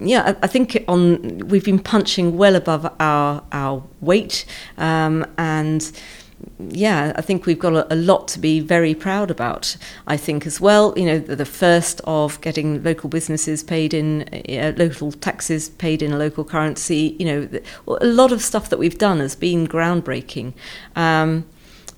yeah, 0.00 0.34
I, 0.42 0.44
I, 0.44 0.46
think 0.46 0.84
on 0.88 1.38
we've 1.48 1.64
been 1.64 1.78
punching 1.78 2.36
well 2.36 2.56
above 2.56 2.92
our 3.00 3.42
our 3.52 3.82
weight, 4.00 4.44
um, 4.78 5.26
and 5.38 5.90
yeah, 6.58 7.12
I 7.16 7.22
think 7.22 7.46
we've 7.46 7.58
got 7.58 7.74
a, 7.74 7.92
a, 7.92 7.96
lot 7.96 8.28
to 8.28 8.38
be 8.38 8.60
very 8.60 8.94
proud 8.94 9.30
about. 9.30 9.76
I 10.06 10.16
think 10.16 10.46
as 10.46 10.60
well, 10.60 10.92
you 10.96 11.06
know, 11.06 11.18
the, 11.18 11.36
the 11.36 11.46
first 11.46 12.00
of 12.04 12.40
getting 12.40 12.82
local 12.82 13.08
businesses 13.08 13.62
paid 13.62 13.94
in 13.94 14.28
uh, 14.48 14.72
local 14.76 15.12
taxes 15.12 15.70
paid 15.70 16.02
in 16.02 16.12
a 16.12 16.18
local 16.18 16.44
currency. 16.44 17.16
You 17.18 17.26
know, 17.26 17.44
the, 17.44 17.62
a 17.86 18.06
lot 18.06 18.32
of 18.32 18.42
stuff 18.42 18.68
that 18.70 18.78
we've 18.78 18.98
done 18.98 19.20
has 19.20 19.34
been 19.34 19.66
groundbreaking. 19.66 20.52
Um, 20.94 21.46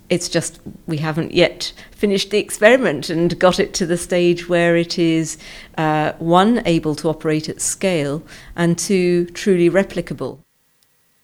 it's 0.09 0.29
just 0.29 0.61
we 0.87 0.97
haven't 0.97 1.33
yet 1.33 1.73
finished 1.91 2.31
the 2.31 2.39
experiment 2.39 3.11
and 3.11 3.39
got 3.39 3.59
it 3.59 3.73
to 3.75 3.87
the 3.87 3.97
stage 3.97 4.49
where 4.49 4.77
it 4.77 4.99
is 4.99 5.39
uh, 5.77 6.13
one 6.19 6.63
able 6.67 6.95
to 6.95 7.09
operate 7.09 7.49
at 7.49 7.61
scale 7.61 8.23
and 8.57 8.79
two 8.79 9.27
truly 9.35 9.71
replicable. 9.71 10.39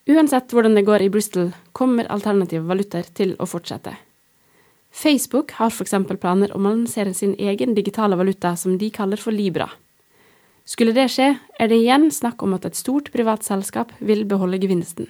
Uansett 0.07 0.53
hvordan 0.53 0.75
det 0.75 0.85
går 0.85 1.03
i 1.03 1.09
Bristol, 1.09 1.53
kommer 1.73 2.05
alternative 2.13 2.67
valutaer 2.69 3.07
til 3.15 3.33
å 3.41 3.47
fortsette. 3.49 3.97
Facebook 4.93 5.57
har 5.57 5.73
f.eks. 5.73 5.95
planer 6.21 6.53
om 6.55 6.67
å 6.67 6.75
lansere 6.75 7.15
sin 7.15 7.33
egen 7.41 7.75
digitale 7.75 8.17
valuta 8.17 8.53
som 8.57 8.77
de 8.79 8.91
kaller 8.93 9.17
for 9.17 9.33
Libra. 9.33 9.71
Skulle 10.65 10.95
det 10.97 11.09
skje, 11.13 11.35
er 11.61 11.69
det 11.69 11.81
igjen 11.81 12.11
snakk 12.13 12.45
om 12.45 12.55
at 12.57 12.69
et 12.69 12.77
stort 12.77 13.11
privat 13.13 13.45
selskap 13.45 13.93
vil 13.99 14.25
beholde 14.29 14.61
gevinsten. 14.61 15.09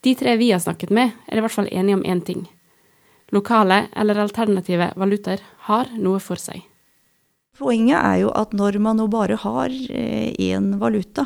De 0.00 0.14
tre 0.14 0.36
vi 0.36 0.52
har 0.52 0.62
snakket 0.62 0.90
med, 0.94 1.10
er 1.26 1.38
i 1.38 1.42
hvert 1.42 1.54
fall 1.54 1.70
enige 1.72 1.98
om 1.98 2.04
én 2.06 2.22
ting. 2.24 2.46
Lokale 3.34 3.88
eller 3.96 4.20
alternative 4.22 4.92
valutaer 4.96 5.42
har 5.68 5.90
noe 5.98 6.20
for 6.22 6.40
seg. 6.40 6.62
Poenget 7.58 7.98
er 7.98 8.20
jo 8.22 8.30
at 8.38 8.54
når 8.54 8.78
man 8.78 9.00
nå 9.00 9.08
bare 9.10 9.36
har 9.42 9.72
én 9.74 10.70
valuta, 10.78 11.24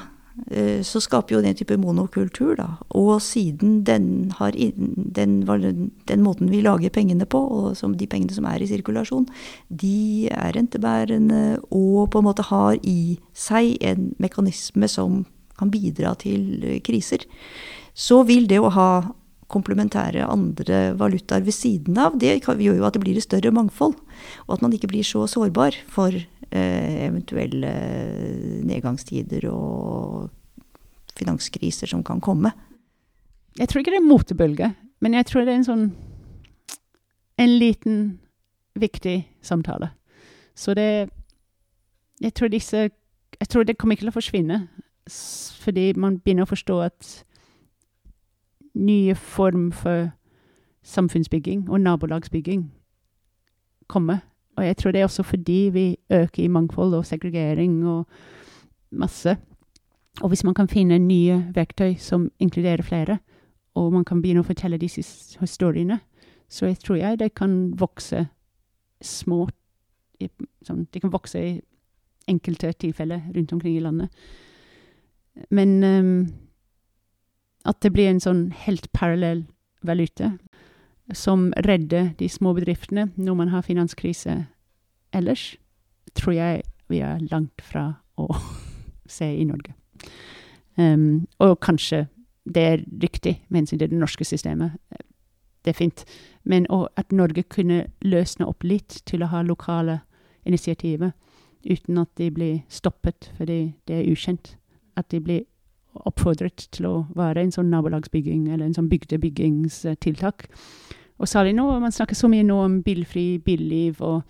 eh, 0.49 0.81
så 0.81 1.03
skaper 1.05 1.37
jo 1.37 1.43
den 1.45 1.55
type 1.55 1.77
monokultur, 1.77 2.55
da. 2.57 2.79
Og 2.97 3.21
siden 3.21 3.83
den 3.85 4.33
har 4.39 4.57
den, 4.57 5.93
den, 6.09 6.23
måten 6.25 6.49
vi 6.51 6.63
lager 6.65 6.91
pengene 6.91 7.29
på, 7.29 7.39
og 7.39 7.77
som 7.77 7.99
de 8.01 8.09
pengene 8.09 8.33
som 8.33 8.49
er 8.49 8.65
i 8.65 8.71
sirkulasjon, 8.71 9.29
de 9.69 10.31
er 10.33 10.57
rentebærende 10.57 11.61
og 11.69 12.09
på 12.11 12.23
en 12.23 12.29
måte 12.31 12.49
har 12.49 12.81
i 12.81 13.19
seg 13.37 13.77
en 13.85 14.15
mekanisme 14.19 14.89
som 14.89 15.27
kan 15.61 15.71
bidra 15.71 16.17
til 16.17 16.81
kriser, 16.83 17.29
så 17.95 18.23
vil 18.29 18.49
det 18.49 18.61
å 18.61 18.73
ha 18.73 18.91
komplementære 19.53 20.25
andre 20.25 20.81
valutaer 20.97 21.45
ved 21.45 21.55
siden 21.55 21.99
av, 22.01 22.17
det 22.17 22.39
gjør 22.41 22.79
jo 22.79 22.87
at 22.87 22.97
det 22.97 23.03
blir 23.03 23.19
et 23.21 23.27
større 23.27 23.53
mangfold. 23.53 23.99
Og 24.47 24.55
at 24.57 24.63
man 24.65 24.73
ikke 24.73 24.89
blir 24.89 25.05
så 25.05 25.27
sårbar 25.29 25.77
for 25.93 26.15
eh, 26.17 26.95
eventuelle 27.09 27.73
nedgangstider 28.65 29.45
og 29.53 30.31
finanskriser 31.19 31.91
som 31.91 32.05
kan 32.05 32.23
komme. 32.25 32.55
Jeg 33.59 33.69
tror 33.69 33.83
ikke 33.83 33.93
det 33.93 34.01
er 34.01 34.09
motebølge, 34.09 34.71
men 35.05 35.19
jeg 35.19 35.29
tror 35.29 35.45
det 35.45 35.53
er 35.53 35.61
en 35.61 35.69
sånn 35.69 35.87
en 37.43 37.59
liten, 37.59 38.19
viktig 38.79 39.23
samtale. 39.45 39.93
Så 40.55 40.75
det 40.75 41.11
Jeg 42.21 42.35
tror 42.35 42.49
disse 42.49 42.91
Jeg 43.41 43.49
tror 43.49 43.65
det 43.65 43.77
kommer 43.77 43.97
ikke 43.97 44.05
til 44.05 44.13
å 44.13 44.21
forsvinne, 44.21 44.57
fordi 45.65 45.93
man 45.97 46.21
begynner 46.21 46.45
å 46.45 46.53
forstå 46.53 46.77
at 46.85 47.25
nye 48.75 49.15
form 49.15 49.73
for 49.73 50.11
samfunnsbygging 50.83 51.71
og 51.71 51.81
nabolagsbygging 51.81 52.73
komme. 53.89 54.21
Og 54.57 54.67
jeg 54.67 54.77
tror 54.77 54.93
det 54.93 55.01
er 55.01 55.05
også 55.05 55.23
fordi 55.23 55.71
vi 55.73 55.97
øker 56.11 56.43
i 56.43 56.49
mangfold 56.49 56.95
og 56.95 57.07
segregering 57.07 57.89
og 57.89 58.07
masse. 58.91 59.37
Og 60.21 60.29
hvis 60.29 60.45
man 60.45 60.55
kan 60.55 60.69
finne 60.69 60.99
nye 60.99 61.45
verktøy 61.55 61.95
som 61.99 62.31
inkluderer 62.39 62.83
flere, 62.83 63.19
og 63.75 63.93
man 63.93 64.05
kan 64.05 64.23
begynne 64.23 64.43
å 64.45 64.47
fortelle 64.47 64.79
disse 64.79 65.03
historiene, 65.41 66.01
så 66.49 66.67
jeg 66.67 66.79
tror 66.79 66.97
jeg 66.97 67.19
det 67.19 67.35
kan 67.35 67.73
vokse 67.81 68.27
små 69.03 69.47
sånn, 70.63 70.87
Det 70.93 71.01
kan 71.03 71.11
vokse 71.11 71.41
i 71.41 71.61
enkelte 72.29 72.73
tilfeller 72.73 73.23
rundt 73.35 73.53
omkring 73.53 73.77
i 73.77 73.81
landet. 73.81 74.09
Men 75.51 75.85
um, 75.85 76.27
at 77.65 77.81
det 77.83 77.93
blir 77.95 78.11
en 78.11 78.23
sånn 78.23 78.51
helt 78.65 78.89
parallell 78.93 79.45
valuta 79.87 80.33
som 81.15 81.51
redder 81.67 82.13
de 82.19 82.29
små 82.29 82.55
bedriftene 82.57 83.11
når 83.17 83.35
man 83.39 83.53
har 83.53 83.67
finanskrise 83.67 84.47
ellers, 85.13 85.57
tror 86.15 86.35
jeg 86.37 86.63
vi 86.89 87.03
er 87.05 87.23
langt 87.31 87.63
fra 87.63 87.89
å 88.21 88.29
se 89.17 89.29
i 89.37 89.45
Norge. 89.45 89.75
Um, 90.77 91.27
og 91.39 91.61
kanskje 91.61 92.07
det 92.45 92.63
er 92.63 92.85
riktig 93.03 93.43
med 93.49 93.63
hensyn 93.63 93.79
til 93.79 93.91
det 93.91 93.99
norske 93.99 94.25
systemet. 94.25 94.73
Det 95.63 95.71
er 95.71 95.79
fint. 95.79 96.05
Men 96.45 96.67
at 96.97 97.13
Norge 97.13 97.43
kunne 97.43 97.87
løsne 98.03 98.47
opp 98.47 98.65
litt 98.65 99.03
til 99.07 99.23
å 99.23 99.31
ha 99.31 99.43
lokale 99.47 100.01
initiativer 100.45 101.13
uten 101.63 101.99
at 101.99 102.11
de 102.19 102.31
blir 102.35 102.63
stoppet 102.69 103.31
fordi 103.37 103.75
det 103.87 104.01
er 104.01 104.11
ukjent. 104.11 104.57
At 104.97 105.11
de 105.11 105.21
blir 105.21 105.45
oppfordret 105.95 106.69
til 106.73 106.89
å 106.89 106.95
være 107.17 107.43
en 107.43 107.53
sånn 107.55 107.71
nabolagsbygging 107.73 108.49
eller 108.49 108.67
en 108.67 108.77
sånn 108.77 108.91
bygdebyggingstiltak. 108.93 110.47
Og 111.23 111.29
særlig 111.29 111.55
nå, 111.55 111.67
man 111.81 111.95
snakker 111.95 112.19
så 112.19 112.31
mye 112.31 112.47
nå 112.47 112.57
om 112.65 112.79
bilfri 112.83 113.37
billiv, 113.45 114.01
og, 114.03 114.23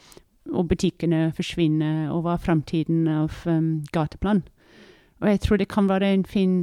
og 0.52 0.66
butikkene 0.68 1.30
forsvinner, 1.36 2.10
og 2.12 2.26
hva 2.26 2.36
er 2.36 2.44
framtiden 2.44 3.06
av 3.08 3.44
um, 3.48 3.78
gateplan? 3.94 4.42
Og 5.22 5.30
jeg 5.30 5.42
tror 5.44 5.60
det 5.60 5.70
kan 5.70 5.88
være 5.88 6.10
en 6.12 6.26
fin 6.26 6.56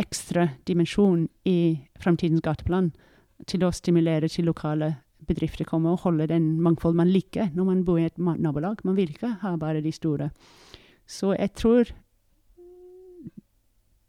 ekstra 0.00 0.48
dimensjon 0.68 1.28
i 1.46 1.80
framtidens 2.00 2.42
gateplan 2.44 2.90
til 3.48 3.64
å 3.64 3.72
stimulere 3.74 4.28
til 4.28 4.48
lokale 4.50 4.94
bedrifter 5.30 5.68
kommer 5.68 5.94
og 5.94 6.04
holde 6.04 6.28
den 6.30 6.52
mangfold 6.62 6.96
man 6.98 7.10
liker 7.12 7.50
når 7.54 7.68
man 7.68 7.82
bor 7.86 8.00
i 8.00 8.08
et 8.08 8.18
nabolag. 8.18 8.82
Man 8.84 8.96
vil 8.98 9.12
ikke 9.12 9.36
ha 9.42 9.54
bare 9.60 9.82
de 9.84 9.92
store. 9.92 10.30
Så 11.06 11.34
jeg 11.36 11.54
tror 11.58 11.90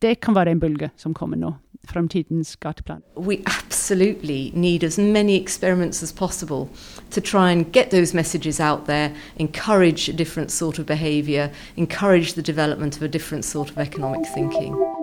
det 0.01 0.19
kan 0.21 0.35
være 0.35 0.51
en 0.51 0.59
bølge 0.59 0.91
som 0.97 1.13
kommer 1.13 1.37
nå. 1.37 1.53
Framtidens 1.89 2.55
gateplan. 2.61 3.01
We 3.17 3.41
absolutely 3.45 4.51
need 4.53 4.83
as 4.83 4.97
many 4.97 5.35
experiments 5.35 6.03
as 6.03 6.13
possible 6.13 6.69
to 7.09 7.21
try 7.21 7.51
and 7.51 7.71
get 7.73 7.89
those 7.89 8.13
messages 8.13 8.59
out 8.59 8.85
there, 8.85 9.11
encourage 9.37 10.09
a 10.09 10.13
different 10.13 10.51
sort 10.51 10.79
of 10.79 10.85
behaviour, 10.85 11.49
encourage 11.75 12.33
the 12.33 12.41
development 12.41 12.97
of 12.97 13.03
a 13.03 13.07
different 13.07 13.45
sort 13.45 13.71
of 13.71 13.77
economic 13.77 14.27
thinking. 14.33 15.00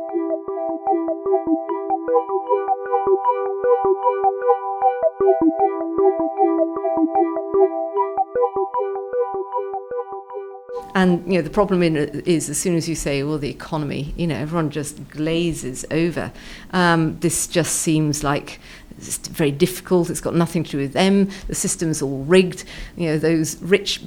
And 10.99 11.25
you 11.33 11.39
know 11.39 11.43
the 11.43 11.51
problem 11.51 11.85
in 11.85 11.97
is 11.97 12.51
as 12.51 12.59
soon 12.59 12.75
as 12.75 12.89
you 12.89 12.97
say, 12.97 13.23
"Well, 13.23 13.39
the 13.39 13.49
economy," 13.49 14.13
you 14.17 14.27
know, 14.27 14.35
everyone 14.35 14.69
just 14.71 15.09
glazes 15.09 15.85
over. 15.93 16.33
Um, 16.73 17.21
this 17.21 17.47
just 17.47 17.77
seems 17.77 18.25
like 18.25 18.59
it's 18.97 19.17
very 19.29 19.53
difficult. 19.53 20.11
It's 20.11 20.21
got 20.21 20.35
nothing 20.35 20.65
to 20.65 20.71
do 20.73 20.79
with 20.79 20.95
them. 20.95 21.31
The 21.47 21.55
system's 21.55 22.03
all 22.03 22.25
rigged. 22.25 22.65
You 22.97 23.11
know, 23.11 23.19
those 23.19 23.63
rich 23.63 24.03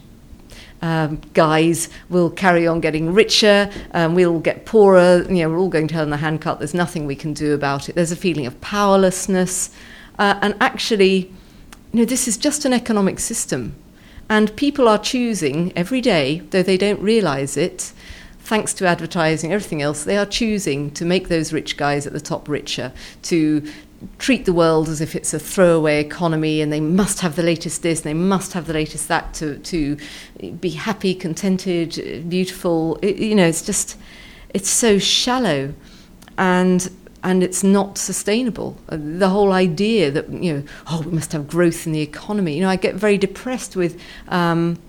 um, 0.82 1.22
guys 1.34 1.88
will 2.10 2.30
carry 2.30 2.68
on 2.68 2.82
getting 2.82 3.14
richer, 3.14 3.72
um, 3.94 4.14
we'll 4.14 4.40
get 4.40 4.66
poorer, 4.66 5.26
you 5.30 5.44
know, 5.44 5.50
we're 5.50 5.60
all 5.60 5.70
going 5.70 5.88
to 5.88 5.94
hell 5.94 6.04
in 6.04 6.10
the 6.10 6.18
handcart, 6.18 6.58
there's 6.60 6.74
nothing 6.74 7.06
we 7.06 7.16
can 7.16 7.34
do 7.34 7.54
about 7.54 7.88
it. 7.88 7.96
There's 7.96 8.12
a 8.12 8.16
feeling 8.16 8.48
of 8.48 8.60
powerlessness. 8.62 9.70
Uh, 10.18 10.40
and 10.42 10.56
actually, 10.60 11.32
you 11.94 12.00
know, 12.00 12.06
this 12.06 12.28
is 12.28 12.36
just 12.36 12.66
an 12.66 12.74
economic 12.74 13.20
system. 13.20 13.76
And 14.32 14.56
people 14.56 14.88
are 14.88 14.98
choosing 14.98 15.74
every 15.76 16.00
day, 16.00 16.40
though 16.52 16.64
they 16.64 16.78
don't 16.78 17.02
realize 17.02 17.58
it, 17.58 17.92
thanks 18.40 18.74
to 18.76 18.88
advertising, 18.88 19.52
everything 19.52 19.82
else, 19.82 20.06
they 20.06 20.18
are 20.18 20.26
choosing 20.26 20.90
to 20.92 21.04
make 21.04 21.28
those 21.28 21.52
rich 21.52 21.76
guys 21.76 22.08
at 22.08 22.14
the 22.14 22.22
top 22.22 22.48
richer, 22.48 22.94
to 23.24 23.62
treat 24.20 24.46
the 24.46 24.54
world 24.54 24.88
as 24.88 25.02
if 25.02 25.18
it's 25.18 25.34
a 25.34 25.38
throwaway 25.40 26.00
economy 26.00 26.62
and 26.62 26.72
they 26.72 26.80
must 26.80 27.20
have 27.20 27.36
the 27.36 27.44
latest 27.44 27.84
this, 27.84 28.00
and 28.00 28.06
they 28.06 28.14
must 28.14 28.54
have 28.54 28.68
the 28.68 28.74
latest 28.74 29.10
that 29.10 29.34
to, 29.34 29.58
to 29.60 29.98
be 30.62 30.70
happy, 30.70 31.14
contented, 31.14 32.30
beautiful. 32.30 32.98
It, 33.02 33.18
you 33.18 33.36
know, 33.36 33.48
it's 33.48 33.62
just, 33.62 33.98
it's 34.54 34.70
so 34.70 34.98
shallow. 34.98 35.74
And 36.38 36.90
and 37.24 37.44
it's 37.44 37.64
not 37.64 37.98
sustainable. 37.98 38.78
Uh, 38.90 38.98
the 39.00 39.30
whole 39.30 39.52
idea 39.52 40.12
that 40.12 40.30
you 40.30 40.54
know, 40.54 40.64
oh, 40.88 41.02
we 41.06 41.12
must 41.12 41.32
have 41.34 41.48
growth 41.48 41.86
in 41.86 41.94
the 41.94 42.02
economy. 42.02 42.56
You 42.56 42.62
know, 42.62 42.70
I 42.70 42.76
get 42.76 42.96
very 42.96 43.18
depressed 43.18 43.76
with. 43.76 44.00
Um, 44.28 44.80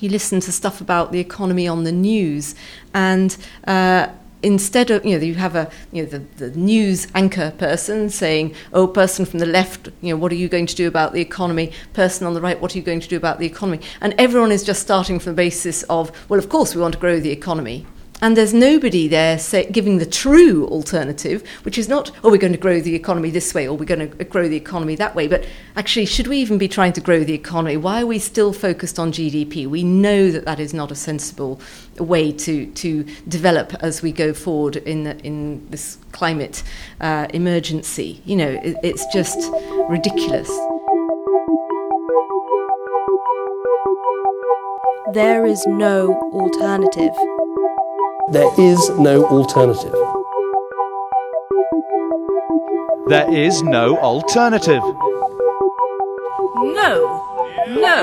you 0.00 0.08
listen 0.08 0.40
to 0.40 0.52
stuff 0.52 0.80
about 0.80 1.12
the 1.12 1.18
economy 1.18 1.66
on 1.66 1.84
the 1.84 1.92
news, 1.92 2.54
and 2.94 3.36
uh, 3.66 4.08
instead 4.42 4.90
of 4.90 5.04
you 5.04 5.18
know 5.18 5.24
you 5.24 5.34
have 5.34 5.56
a 5.56 5.70
you 5.90 6.02
know 6.02 6.08
the, 6.08 6.18
the 6.36 6.50
news 6.56 7.08
anchor 7.14 7.52
person 7.58 8.08
saying 8.08 8.54
oh 8.72 8.86
person 8.86 9.24
from 9.24 9.40
the 9.40 9.46
left 9.46 9.88
you 10.00 10.14
know 10.14 10.16
what 10.16 10.30
are 10.30 10.36
you 10.36 10.48
going 10.48 10.66
to 10.66 10.76
do 10.76 10.86
about 10.86 11.12
the 11.12 11.20
economy 11.20 11.72
person 11.92 12.26
on 12.26 12.34
the 12.34 12.40
right 12.40 12.60
what 12.60 12.72
are 12.74 12.78
you 12.78 12.84
going 12.84 13.00
to 13.00 13.08
do 13.08 13.16
about 13.16 13.40
the 13.40 13.46
economy 13.46 13.80
and 14.00 14.14
everyone 14.16 14.52
is 14.52 14.62
just 14.62 14.80
starting 14.80 15.18
from 15.18 15.32
the 15.32 15.36
basis 15.36 15.82
of 15.84 16.12
well 16.28 16.38
of 16.38 16.48
course 16.48 16.74
we 16.74 16.80
want 16.80 16.94
to 16.94 17.00
grow 17.00 17.18
the 17.18 17.30
economy 17.30 17.84
and 18.20 18.36
there's 18.36 18.52
nobody 18.52 19.06
there 19.06 19.38
say, 19.38 19.70
giving 19.70 19.98
the 19.98 20.06
true 20.06 20.66
alternative, 20.66 21.46
which 21.62 21.78
is 21.78 21.88
not, 21.88 22.10
oh, 22.24 22.30
we're 22.30 22.36
going 22.38 22.52
to 22.52 22.58
grow 22.58 22.80
the 22.80 22.94
economy 22.94 23.30
this 23.30 23.54
way 23.54 23.68
or 23.68 23.76
we're 23.76 23.84
going 23.84 24.10
to 24.10 24.24
grow 24.24 24.48
the 24.48 24.56
economy 24.56 24.96
that 24.96 25.14
way. 25.14 25.28
But 25.28 25.46
actually, 25.76 26.06
should 26.06 26.26
we 26.26 26.38
even 26.38 26.58
be 26.58 26.66
trying 26.66 26.92
to 26.94 27.00
grow 27.00 27.22
the 27.22 27.34
economy? 27.34 27.76
Why 27.76 28.02
are 28.02 28.06
we 28.06 28.18
still 28.18 28.52
focused 28.52 28.98
on 28.98 29.12
GDP? 29.12 29.68
We 29.68 29.84
know 29.84 30.32
that 30.32 30.44
that 30.46 30.58
is 30.58 30.74
not 30.74 30.90
a 30.90 30.96
sensible 30.96 31.60
way 31.98 32.32
to, 32.32 32.66
to 32.66 33.04
develop 33.28 33.74
as 33.80 34.02
we 34.02 34.10
go 34.10 34.34
forward 34.34 34.76
in, 34.76 35.04
the, 35.04 35.16
in 35.18 35.68
this 35.70 35.98
climate 36.10 36.64
uh, 37.00 37.28
emergency. 37.32 38.20
You 38.24 38.36
know, 38.36 38.60
it, 38.64 38.76
it's 38.82 39.06
just 39.12 39.38
ridiculous. 39.88 40.48
There 45.14 45.46
is 45.46 45.64
no 45.66 46.14
alternative. 46.32 47.14
There 48.30 48.50
is 48.58 48.90
no 48.98 49.24
alternative. 49.24 49.94
There 53.08 53.46
is 53.46 53.62
no 53.62 53.96
alternative. 54.02 54.82
No, 56.76 56.92
no, 57.68 57.96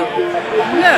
no. 0.82 0.94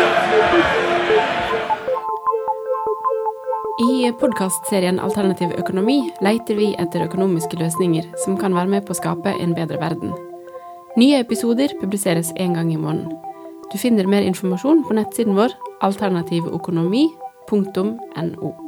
I 3.79 4.12
podkastserien 4.20 4.98
Alternativ 4.98 5.48
økonomi 5.58 6.10
leter 6.24 6.54
vi 6.56 6.74
etter 6.81 7.04
økonomiske 7.04 7.56
løsninger 7.60 8.04
som 8.24 8.38
kan 8.40 8.56
være 8.56 8.72
med 8.72 8.83
på 8.87 8.92
å 8.96 9.00
skape 9.02 9.31
en 9.37 9.52
bedre 9.58 9.79
verden. 9.83 10.10
Nye 10.96 11.20
episoder 11.20 11.68
publiseres 11.83 12.33
én 12.40 12.54
gang 12.56 12.72
i 12.72 12.81
måneden. 12.81 13.12
Du 13.68 13.76
finner 13.76 14.08
mer 14.08 14.24
informasjon 14.24 14.88
på 14.88 14.96
nettsiden 14.96 15.37
vår 15.37 15.52
alternativøkonomi.no. 15.85 18.67